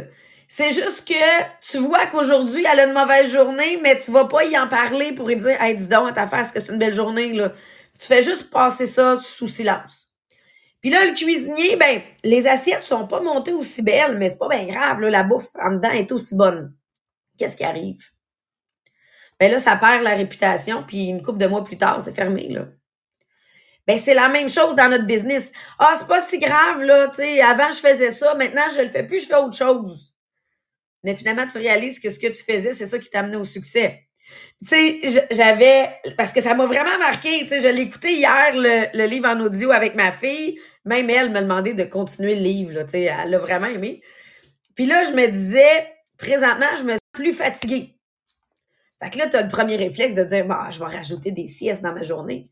C'est 0.51 0.71
juste 0.71 1.07
que 1.07 1.61
tu 1.61 1.77
vois 1.77 2.07
qu'aujourd'hui, 2.07 2.65
elle 2.65 2.81
a 2.81 2.87
une 2.87 2.95
mauvaise 2.95 3.31
journée, 3.31 3.79
mais 3.83 3.99
tu 3.99 4.11
vas 4.11 4.25
pas 4.25 4.45
y 4.45 4.59
en 4.59 4.67
parler 4.67 5.13
pour 5.13 5.29
lui 5.29 5.37
dire 5.37 5.61
Hey, 5.61 5.75
dis 5.75 5.89
donc 5.89 6.09
à 6.09 6.13
ta 6.13 6.27
face 6.27 6.51
que 6.53 6.59
c'est 6.59 6.73
une 6.73 6.79
belle 6.79 6.95
journée. 6.95 7.35
Là. 7.35 7.53
Tu 8.01 8.07
fais 8.07 8.23
juste 8.23 8.51
passer 8.51 8.87
ça 8.87 9.17
sous 9.23 9.47
silence. 9.47 10.09
Puis 10.81 10.89
là, 10.89 11.05
le 11.05 11.13
cuisinier, 11.13 11.77
ben, 11.77 12.01
les 12.25 12.47
assiettes 12.47 12.85
sont 12.85 13.07
pas 13.07 13.21
montées 13.21 13.53
aussi 13.53 13.83
belles, 13.83 14.17
mais 14.17 14.31
c'est 14.31 14.39
pas 14.39 14.49
bien 14.49 14.65
grave. 14.65 15.01
Là, 15.01 15.11
la 15.11 15.23
bouffe 15.23 15.51
en 15.61 15.73
dedans 15.73 15.91
est 15.91 16.11
aussi 16.13 16.35
bonne. 16.35 16.75
Qu'est-ce 17.37 17.57
qui 17.57 17.65
arrive? 17.65 18.01
Ben 19.39 19.53
là, 19.53 19.59
ça 19.59 19.77
perd 19.77 20.03
la 20.03 20.15
réputation, 20.15 20.83
puis 20.83 21.09
une 21.09 21.23
couple 21.23 21.39
de 21.39 21.47
mois 21.47 21.63
plus 21.63 21.77
tard, 21.77 22.01
c'est 22.01 22.15
fermé, 22.15 22.49
là. 22.49 22.67
Ben, 23.87 23.99
c'est 23.99 24.15
la 24.15 24.29
même 24.29 24.49
chose 24.49 24.77
dans 24.77 24.89
notre 24.89 25.07
business. 25.07 25.53
Ah, 25.79 25.95
c'est 25.97 26.09
pas 26.09 26.21
si 26.21 26.39
grave, 26.39 26.83
là, 26.83 27.09
tu 27.09 27.23
avant, 27.41 27.71
je 27.71 27.79
faisais 27.79 28.11
ça, 28.11 28.35
maintenant, 28.35 28.69
je 28.75 28.83
le 28.83 28.89
fais 28.89 29.03
plus, 29.03 29.21
je 29.23 29.27
fais 29.27 29.37
autre 29.37 29.57
chose. 29.57 30.15
Mais 31.05 31.15
finalement, 31.15 31.47
tu 31.47 31.59
réalises 31.59 32.01
que 32.01 32.11
ce 32.11 32.19
que 32.19 32.27
tu 32.27 32.43
faisais, 32.45 32.73
c'est 32.73 32.87
ça 32.87 32.99
qui 32.99 33.09
t'a 33.09 33.21
amené 33.21 33.37
au 33.37 33.45
succès. 33.45 34.09
Tu 34.63 34.69
sais, 34.69 35.27
j'avais, 35.31 35.95
parce 36.17 36.33
que 36.33 36.41
ça 36.41 36.55
m'a 36.55 36.67
vraiment 36.67 36.99
marqué, 36.99 37.41
tu 37.43 37.49
sais, 37.49 37.61
je 37.61 37.69
l'ai 37.69 37.83
écouté 37.83 38.13
hier, 38.13 38.53
le, 38.53 39.07
livre 39.07 39.29
en 39.29 39.41
audio 39.41 39.71
avec 39.71 39.95
ma 39.95 40.13
fille. 40.13 40.59
Même 40.85 41.09
elle 41.11 41.31
me 41.31 41.41
demandait 41.41 41.75
de 41.75 41.85
continuer 41.85 42.35
le 42.35 42.43
livre, 42.43 42.83
tu 42.83 42.91
sais, 42.91 43.03
elle 43.03 43.31
l'a 43.31 43.39
vraiment 43.39 43.67
aimé. 43.67 44.03
Puis 44.75 44.87
là, 44.87 45.03
je 45.05 45.13
me 45.13 45.27
disais, 45.29 45.93
présentement, 46.19 46.77
je 46.77 46.83
me 46.83 46.93
sens 46.93 47.01
plus 47.13 47.33
fatiguée. 47.33 47.99
Fait 49.03 49.11
que 49.11 49.19
là, 49.19 49.29
tu 49.29 49.37
as 49.37 49.43
le 49.43 49.49
premier 49.49 49.77
réflexe 49.77 50.15
de 50.15 50.25
dire, 50.25 50.47
bah, 50.47 50.69
je 50.71 50.79
vais 50.79 50.87
rajouter 50.87 51.31
des 51.31 51.47
siestes 51.47 51.83
dans 51.83 51.93
ma 51.93 52.03
journée. 52.03 52.51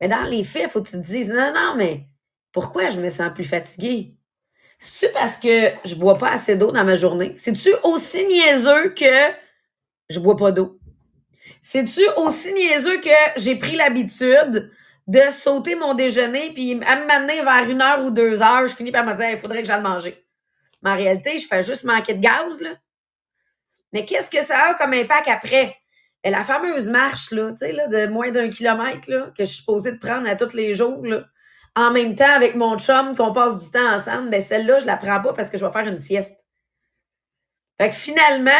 Mais 0.00 0.08
dans 0.08 0.24
les 0.24 0.44
faits, 0.44 0.64
il 0.64 0.68
faut 0.68 0.82
que 0.82 0.88
tu 0.88 0.96
te 0.96 1.06
dises, 1.06 1.30
non, 1.30 1.52
non, 1.54 1.74
mais 1.76 2.06
pourquoi 2.52 2.90
je 2.90 3.00
me 3.00 3.08
sens 3.10 3.32
plus 3.34 3.44
fatiguée? 3.44 4.14
C'est-tu 4.80 5.12
parce 5.12 5.36
que 5.36 5.70
je 5.84 5.94
bois 5.94 6.16
pas 6.16 6.30
assez 6.30 6.56
d'eau 6.56 6.72
dans 6.72 6.84
ma 6.84 6.94
journée? 6.94 7.32
C'est-tu 7.36 7.68
aussi 7.84 8.24
niaiseux 8.24 8.88
que 8.94 9.30
je 10.08 10.18
bois 10.18 10.36
pas 10.36 10.52
d'eau? 10.52 10.80
C'est-tu 11.60 12.00
aussi 12.16 12.54
niaiseux 12.54 12.98
que 12.98 13.10
j'ai 13.36 13.56
pris 13.56 13.76
l'habitude 13.76 14.72
de 15.06 15.20
sauter 15.30 15.74
mon 15.74 15.92
déjeuner 15.92 16.52
puis 16.54 16.80
à 16.86 16.96
me 16.96 17.06
m'amener 17.06 17.42
vers 17.42 17.68
une 17.68 17.82
heure 17.82 18.02
ou 18.02 18.10
deux 18.10 18.42
heures, 18.42 18.66
je 18.66 18.74
finis 18.74 18.90
par 18.90 19.04
me 19.04 19.12
dire, 19.12 19.30
il 19.30 19.38
faudrait 19.38 19.60
que 19.60 19.68
j'aille 19.68 19.82
manger. 19.82 20.24
Mais 20.82 20.90
en 20.90 20.96
réalité, 20.96 21.38
je 21.38 21.46
fais 21.46 21.62
juste 21.62 21.84
manquer 21.84 22.14
de 22.14 22.20
gaz, 22.20 22.62
là. 22.62 22.70
Mais 23.92 24.06
qu'est-ce 24.06 24.30
que 24.30 24.42
ça 24.42 24.68
a 24.68 24.74
comme 24.74 24.94
impact 24.94 25.28
après? 25.28 25.76
Et 26.24 26.30
la 26.30 26.42
fameuse 26.42 26.88
marche, 26.88 27.32
là, 27.32 27.50
tu 27.50 27.58
sais, 27.58 27.72
là, 27.72 27.86
de 27.86 28.06
moins 28.06 28.30
d'un 28.30 28.48
kilomètre, 28.48 29.10
là, 29.10 29.30
que 29.36 29.44
je 29.44 29.50
suis 29.50 29.56
supposée 29.58 29.92
de 29.92 29.98
prendre 29.98 30.28
à 30.28 30.36
tous 30.36 30.54
les 30.54 30.72
jours, 30.72 31.04
là, 31.04 31.24
en 31.80 31.90
même 31.90 32.14
temps 32.14 32.32
avec 32.32 32.54
mon 32.54 32.78
chum, 32.78 33.16
qu'on 33.16 33.32
passe 33.32 33.58
du 33.58 33.70
temps 33.70 33.94
ensemble, 33.94 34.30
ben 34.30 34.40
celle-là, 34.40 34.78
je 34.80 34.86
la 34.86 34.96
prends 34.96 35.20
pas 35.20 35.32
parce 35.32 35.50
que 35.50 35.58
je 35.58 35.64
vais 35.64 35.72
faire 35.72 35.86
une 35.86 35.98
sieste. 35.98 36.46
Fait 37.80 37.88
que 37.88 37.94
finalement, 37.94 38.50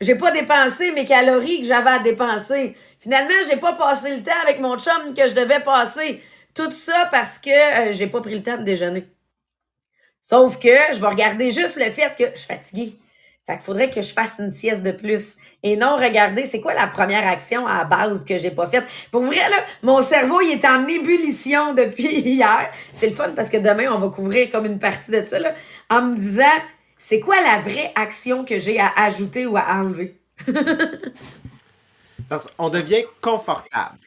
j'ai 0.00 0.14
pas 0.14 0.30
dépensé 0.30 0.92
mes 0.92 1.04
calories 1.04 1.62
que 1.62 1.66
j'avais 1.66 1.90
à 1.90 1.98
dépenser. 1.98 2.76
Finalement, 2.98 3.34
j'ai 3.48 3.56
pas 3.56 3.72
passé 3.72 4.16
le 4.16 4.22
temps 4.22 4.40
avec 4.42 4.60
mon 4.60 4.78
chum 4.78 5.14
que 5.14 5.26
je 5.26 5.34
devais 5.34 5.60
passer. 5.60 6.22
Tout 6.54 6.70
ça 6.70 7.08
parce 7.10 7.38
que 7.38 7.50
euh, 7.50 7.92
j'ai 7.92 8.06
pas 8.06 8.20
pris 8.20 8.34
le 8.34 8.42
temps 8.42 8.56
de 8.56 8.62
déjeuner. 8.62 9.06
Sauf 10.20 10.58
que 10.58 10.68
je 10.92 11.00
vais 11.00 11.08
regarder 11.08 11.50
juste 11.50 11.76
le 11.76 11.90
fait 11.90 12.14
que 12.16 12.30
je 12.34 12.38
suis 12.38 12.46
fatiguée. 12.46 12.96
Fait 13.44 13.54
qu'il 13.54 13.62
faudrait 13.62 13.90
que 13.90 14.00
je 14.02 14.12
fasse 14.12 14.38
une 14.38 14.52
sieste 14.52 14.84
de 14.84 14.92
plus. 14.92 15.36
Et 15.64 15.76
non, 15.76 15.96
regardez, 15.96 16.46
c'est 16.46 16.60
quoi 16.60 16.74
la 16.74 16.86
première 16.86 17.26
action 17.26 17.66
à 17.66 17.84
base 17.84 18.24
que 18.24 18.36
j'ai 18.36 18.52
pas 18.52 18.68
faite? 18.68 18.84
Pour 19.10 19.22
vrai, 19.22 19.36
là, 19.36 19.56
mon 19.82 20.00
cerveau, 20.00 20.40
il 20.40 20.52
est 20.52 20.64
en 20.64 20.86
ébullition 20.86 21.74
depuis 21.74 22.20
hier. 22.20 22.70
C'est 22.92 23.08
le 23.08 23.14
fun 23.14 23.30
parce 23.34 23.50
que 23.50 23.56
demain, 23.56 23.92
on 23.92 23.98
va 23.98 24.08
couvrir 24.10 24.48
comme 24.50 24.66
une 24.66 24.78
partie 24.78 25.10
de 25.10 25.24
ça, 25.24 25.40
là, 25.40 25.54
en 25.90 26.02
me 26.02 26.16
disant, 26.16 26.44
c'est 26.98 27.18
quoi 27.18 27.40
la 27.40 27.58
vraie 27.58 27.92
action 27.96 28.44
que 28.44 28.58
j'ai 28.58 28.78
à 28.78 28.92
ajouter 28.96 29.44
ou 29.46 29.56
à 29.56 29.74
enlever? 29.74 30.16
parce 32.28 32.46
qu'on 32.56 32.70
devient 32.70 33.04
confortable. 33.20 33.98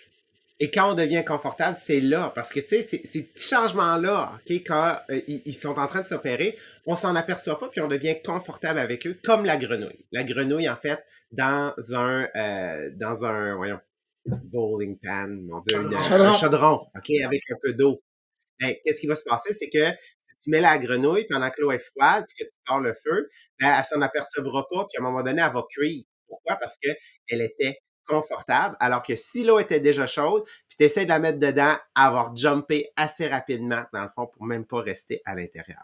Et 0.59 0.71
quand 0.71 0.91
on 0.91 0.95
devient 0.95 1.23
confortable, 1.25 1.75
c'est 1.75 1.99
là. 1.99 2.31
Parce 2.33 2.53
que, 2.53 2.61
tu 2.61 2.67
sais, 2.67 2.81
ces, 2.81 3.23
petits 3.23 3.47
changements-là, 3.47 4.31
OK, 4.35 4.51
quand 4.65 4.95
euh, 5.09 5.21
ils, 5.27 5.53
sont 5.53 5.77
en 5.77 5.87
train 5.87 6.01
de 6.01 6.05
s'opérer, 6.05 6.57
on 6.85 6.95
s'en 6.95 7.13
aperçoit 7.15 7.59
pas, 7.59 7.67
puis 7.67 7.81
on 7.81 7.89
devient 7.89 8.15
confortable 8.23 8.79
avec 8.79 9.05
eux, 9.05 9.19
comme 9.23 9.43
la 9.43 9.57
grenouille. 9.57 10.05
La 10.13 10.23
grenouille, 10.23 10.69
en 10.69 10.77
fait, 10.77 11.03
dans 11.31 11.73
un, 11.93 12.29
euh, 12.35 12.89
dans 12.95 13.25
un, 13.25 13.55
voyons, 13.55 13.79
bowling 14.25 14.97
pan, 14.97 15.27
mon 15.27 15.59
Dieu, 15.59 15.77
un 15.77 16.31
chaudron, 16.31 16.87
OK, 16.95 17.11
avec 17.23 17.41
un 17.51 17.57
peu 17.61 17.73
d'eau. 17.73 18.01
Ben, 18.59 18.73
qu'est-ce 18.83 19.01
qui 19.01 19.07
va 19.07 19.15
se 19.15 19.23
passer? 19.23 19.53
C'est 19.53 19.69
que 19.69 19.85
si 20.23 20.35
tu 20.41 20.49
mets 20.49 20.61
la 20.61 20.77
grenouille 20.77 21.25
pendant 21.29 21.49
que 21.49 21.61
l'eau 21.61 21.71
est 21.71 21.83
froide, 21.93 22.25
puis 22.27 22.45
que 22.45 22.49
tu 22.49 22.57
pars 22.65 22.79
le 22.79 22.93
feu, 22.93 23.29
ben, 23.59 23.75
elle 23.77 23.83
s'en 23.83 24.01
apercevra 24.01 24.65
pas, 24.71 24.87
puis 24.89 24.97
à 24.97 25.01
un 25.01 25.03
moment 25.03 25.21
donné, 25.21 25.41
elle 25.45 25.53
va 25.53 25.63
cuire. 25.69 26.03
Pourquoi? 26.27 26.55
Parce 26.55 26.77
qu'elle 26.77 27.41
était 27.41 27.77
confortable, 28.05 28.75
alors 28.79 29.01
que 29.01 29.15
si 29.15 29.43
l'eau 29.43 29.59
était 29.59 29.79
déjà 29.79 30.07
chaude, 30.07 30.43
puis 30.45 30.77
tu 30.77 30.83
essaies 30.85 31.05
de 31.05 31.09
la 31.09 31.19
mettre 31.19 31.39
dedans, 31.39 31.75
avoir 31.93 32.35
jumpé 32.35 32.89
assez 32.95 33.27
rapidement, 33.27 33.83
dans 33.93 34.03
le 34.03 34.09
fond, 34.09 34.27
pour 34.27 34.45
même 34.45 34.65
pas 34.65 34.81
rester 34.81 35.21
à 35.25 35.35
l'intérieur. 35.35 35.83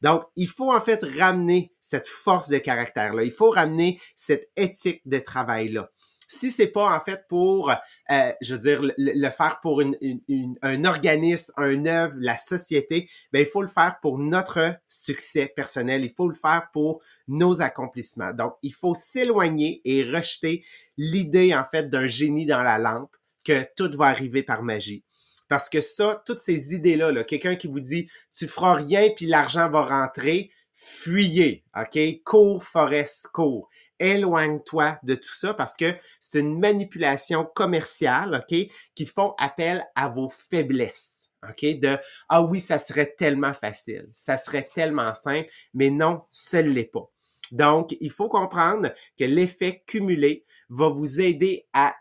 Donc, 0.00 0.24
il 0.36 0.48
faut 0.48 0.72
en 0.72 0.80
fait 0.80 1.02
ramener 1.18 1.72
cette 1.80 2.06
force 2.06 2.48
de 2.48 2.58
caractère-là. 2.58 3.24
Il 3.24 3.32
faut 3.32 3.50
ramener 3.50 4.00
cette 4.16 4.50
éthique 4.56 5.02
de 5.06 5.18
travail-là 5.18 5.90
si 6.32 6.50
c'est 6.50 6.68
pas 6.68 6.96
en 6.96 7.00
fait 7.00 7.26
pour, 7.28 7.70
euh, 7.70 8.32
je 8.40 8.54
veux 8.54 8.58
dire, 8.58 8.80
le, 8.96 9.30
faire 9.30 9.60
pour 9.60 9.82
un 9.82 10.84
organisme, 10.84 11.52
un 11.58 11.84
œuvre, 11.84 12.14
la 12.18 12.38
société, 12.38 13.08
ben 13.32 13.40
il 13.40 13.46
faut 13.46 13.60
le 13.60 13.68
faire 13.68 13.98
pour 14.00 14.18
notre 14.18 14.76
succès 14.88 15.52
personnel. 15.54 16.04
Il 16.04 16.12
faut 16.12 16.28
le 16.28 16.34
faire 16.34 16.68
pour 16.72 17.02
nos 17.28 17.60
accomplissements. 17.60 18.32
Donc, 18.32 18.54
il 18.62 18.72
faut 18.72 18.94
s'éloigner 18.94 19.82
et 19.84 20.04
rejeter 20.04 20.64
l'idée 20.96 21.54
en 21.54 21.64
fait 21.64 21.90
d'un 21.90 22.06
génie 22.06 22.46
dans 22.46 22.62
la 22.62 22.78
lampe 22.78 23.14
que 23.44 23.66
tout 23.76 23.90
va 23.96 24.06
arriver 24.06 24.42
par 24.42 24.62
magie. 24.62 25.04
Parce 25.48 25.68
que 25.68 25.82
ça, 25.82 26.22
toutes 26.24 26.38
ces 26.38 26.72
idées-là, 26.72 27.12
-là, 27.12 27.24
quelqu'un 27.24 27.56
qui 27.56 27.66
vous 27.66 27.80
dit 27.80 28.08
tu 28.34 28.48
feras 28.48 28.74
rien 28.74 29.10
puis 29.14 29.26
l'argent 29.26 29.68
va 29.68 29.84
rentrer, 29.84 30.50
fuyez, 30.74 31.64
OK? 31.76 31.98
Cours, 32.24 32.64
Forest, 32.64 33.28
cours 33.34 33.68
éloigne-toi 34.02 34.98
de 35.02 35.14
tout 35.14 35.34
ça 35.34 35.54
parce 35.54 35.76
que 35.76 35.94
c'est 36.20 36.40
une 36.40 36.58
manipulation 36.58 37.46
commerciale, 37.54 38.42
OK, 38.42 38.58
qui 38.94 39.06
font 39.06 39.34
appel 39.38 39.86
à 39.94 40.08
vos 40.08 40.28
faiblesses. 40.28 41.30
OK? 41.48 41.78
De 41.78 41.98
Ah 42.28 42.42
oui, 42.42 42.60
ça 42.60 42.78
serait 42.78 43.14
tellement 43.16 43.54
facile, 43.54 44.08
ça 44.16 44.36
serait 44.36 44.68
tellement 44.74 45.14
simple, 45.14 45.48
mais 45.74 45.90
non, 45.90 46.22
ce 46.30 46.58
ne 46.58 46.70
l'est 46.70 46.84
pas. 46.84 47.08
Donc, 47.50 47.96
il 48.00 48.10
faut 48.10 48.28
comprendre 48.28 48.92
que 49.18 49.24
l'effet 49.24 49.82
cumulé 49.86 50.46
va 50.70 50.88
vous 50.88 51.20
aider 51.20 51.66
à 51.72 51.94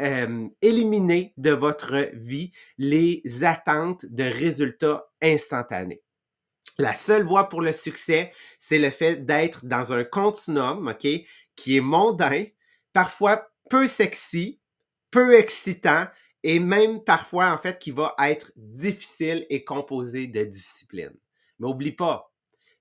euh, 0.00 0.48
éliminer 0.62 1.34
de 1.36 1.50
votre 1.50 2.10
vie 2.14 2.52
les 2.78 3.22
attentes 3.42 4.06
de 4.06 4.24
résultats 4.24 5.06
instantanés. 5.22 6.02
La 6.78 6.92
seule 6.94 7.22
voie 7.22 7.48
pour 7.48 7.60
le 7.60 7.72
succès, 7.72 8.32
c'est 8.58 8.80
le 8.80 8.90
fait 8.90 9.24
d'être 9.24 9.64
dans 9.64 9.92
un 9.92 10.02
continuum, 10.02 10.88
OK, 10.88 11.06
qui 11.56 11.76
est 11.76 11.80
mondain, 11.80 12.44
parfois 12.92 13.48
peu 13.70 13.86
sexy, 13.86 14.60
peu 15.10 15.34
excitant 15.34 16.06
et 16.42 16.58
même 16.60 17.02
parfois, 17.02 17.52
en 17.52 17.58
fait, 17.58 17.78
qui 17.78 17.90
va 17.90 18.14
être 18.18 18.52
difficile 18.56 19.46
et 19.48 19.64
composé 19.64 20.26
de 20.26 20.44
discipline. 20.44 21.14
Mais 21.58 21.68
oublie 21.68 21.92
pas, 21.92 22.32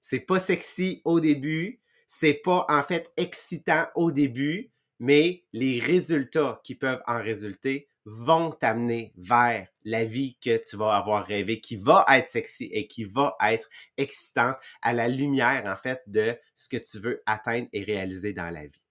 c'est 0.01 0.19
pas 0.19 0.39
sexy 0.39 1.01
au 1.05 1.19
début, 1.19 1.81
c'est 2.07 2.33
pas 2.33 2.65
en 2.69 2.83
fait 2.83 3.11
excitant 3.15 3.87
au 3.95 4.11
début, 4.11 4.71
mais 4.99 5.45
les 5.53 5.79
résultats 5.79 6.59
qui 6.63 6.75
peuvent 6.75 7.01
en 7.07 7.21
résulter 7.21 7.87
vont 8.05 8.51
t'amener 8.51 9.13
vers 9.17 9.67
la 9.83 10.03
vie 10.03 10.37
que 10.43 10.57
tu 10.57 10.75
vas 10.75 10.95
avoir 10.95 11.25
rêvé, 11.25 11.59
qui 11.59 11.77
va 11.77 12.05
être 12.09 12.27
sexy 12.27 12.65
et 12.65 12.87
qui 12.87 13.05
va 13.05 13.35
être 13.41 13.69
excitante 13.97 14.57
à 14.81 14.93
la 14.93 15.07
lumière, 15.07 15.63
en 15.65 15.75
fait, 15.75 16.01
de 16.07 16.37
ce 16.55 16.67
que 16.67 16.77
tu 16.77 16.99
veux 16.99 17.21
atteindre 17.25 17.67
et 17.73 17.83
réaliser 17.83 18.33
dans 18.33 18.49
la 18.49 18.67
vie. 18.67 18.81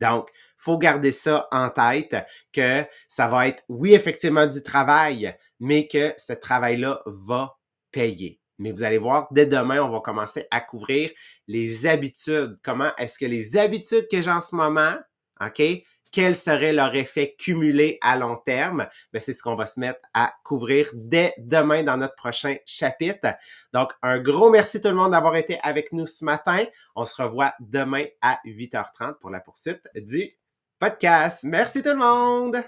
Donc, 0.00 0.30
faut 0.56 0.78
garder 0.78 1.12
ça 1.12 1.46
en 1.52 1.70
tête 1.70 2.16
que 2.52 2.84
ça 3.08 3.28
va 3.28 3.46
être, 3.46 3.62
oui, 3.68 3.94
effectivement 3.94 4.46
du 4.46 4.62
travail, 4.62 5.32
mais 5.60 5.86
que 5.86 6.12
ce 6.16 6.32
travail-là 6.32 7.02
va 7.06 7.56
payer. 7.92 8.40
Mais 8.58 8.72
vous 8.72 8.82
allez 8.82 8.98
voir, 8.98 9.28
dès 9.30 9.46
demain, 9.46 9.80
on 9.80 9.90
va 9.90 10.00
commencer 10.00 10.46
à 10.50 10.60
couvrir 10.60 11.10
les 11.46 11.86
habitudes. 11.86 12.58
Comment 12.62 12.94
est-ce 12.96 13.16
que 13.16 13.26
les 13.26 13.56
habitudes 13.56 14.08
que 14.10 14.20
j'ai 14.20 14.30
en 14.30 14.40
ce 14.40 14.54
moment, 14.54 14.94
OK, 15.40 15.62
quel 16.12 16.36
serait 16.36 16.72
leur 16.72 16.94
effet 16.94 17.34
cumulé 17.36 17.98
à 18.02 18.16
long 18.16 18.36
terme? 18.36 18.86
Ben, 19.12 19.20
c'est 19.20 19.32
ce 19.32 19.42
qu'on 19.42 19.56
va 19.56 19.66
se 19.66 19.80
mettre 19.80 20.00
à 20.14 20.32
couvrir 20.44 20.88
dès 20.94 21.34
demain 21.38 21.82
dans 21.82 21.96
notre 21.96 22.14
prochain 22.14 22.56
chapitre. 22.66 23.34
Donc, 23.72 23.92
un 24.02 24.20
gros 24.20 24.50
merci 24.50 24.80
tout 24.80 24.88
le 24.88 24.94
monde 24.94 25.12
d'avoir 25.12 25.34
été 25.36 25.58
avec 25.62 25.92
nous 25.92 26.06
ce 26.06 26.24
matin. 26.24 26.64
On 26.94 27.04
se 27.04 27.20
revoit 27.20 27.54
demain 27.60 28.04
à 28.20 28.38
8h30 28.44 29.18
pour 29.18 29.30
la 29.30 29.40
poursuite 29.40 29.88
du 29.96 30.30
podcast. 30.78 31.40
Merci 31.44 31.82
tout 31.82 31.90
le 31.90 31.96
monde! 31.96 32.62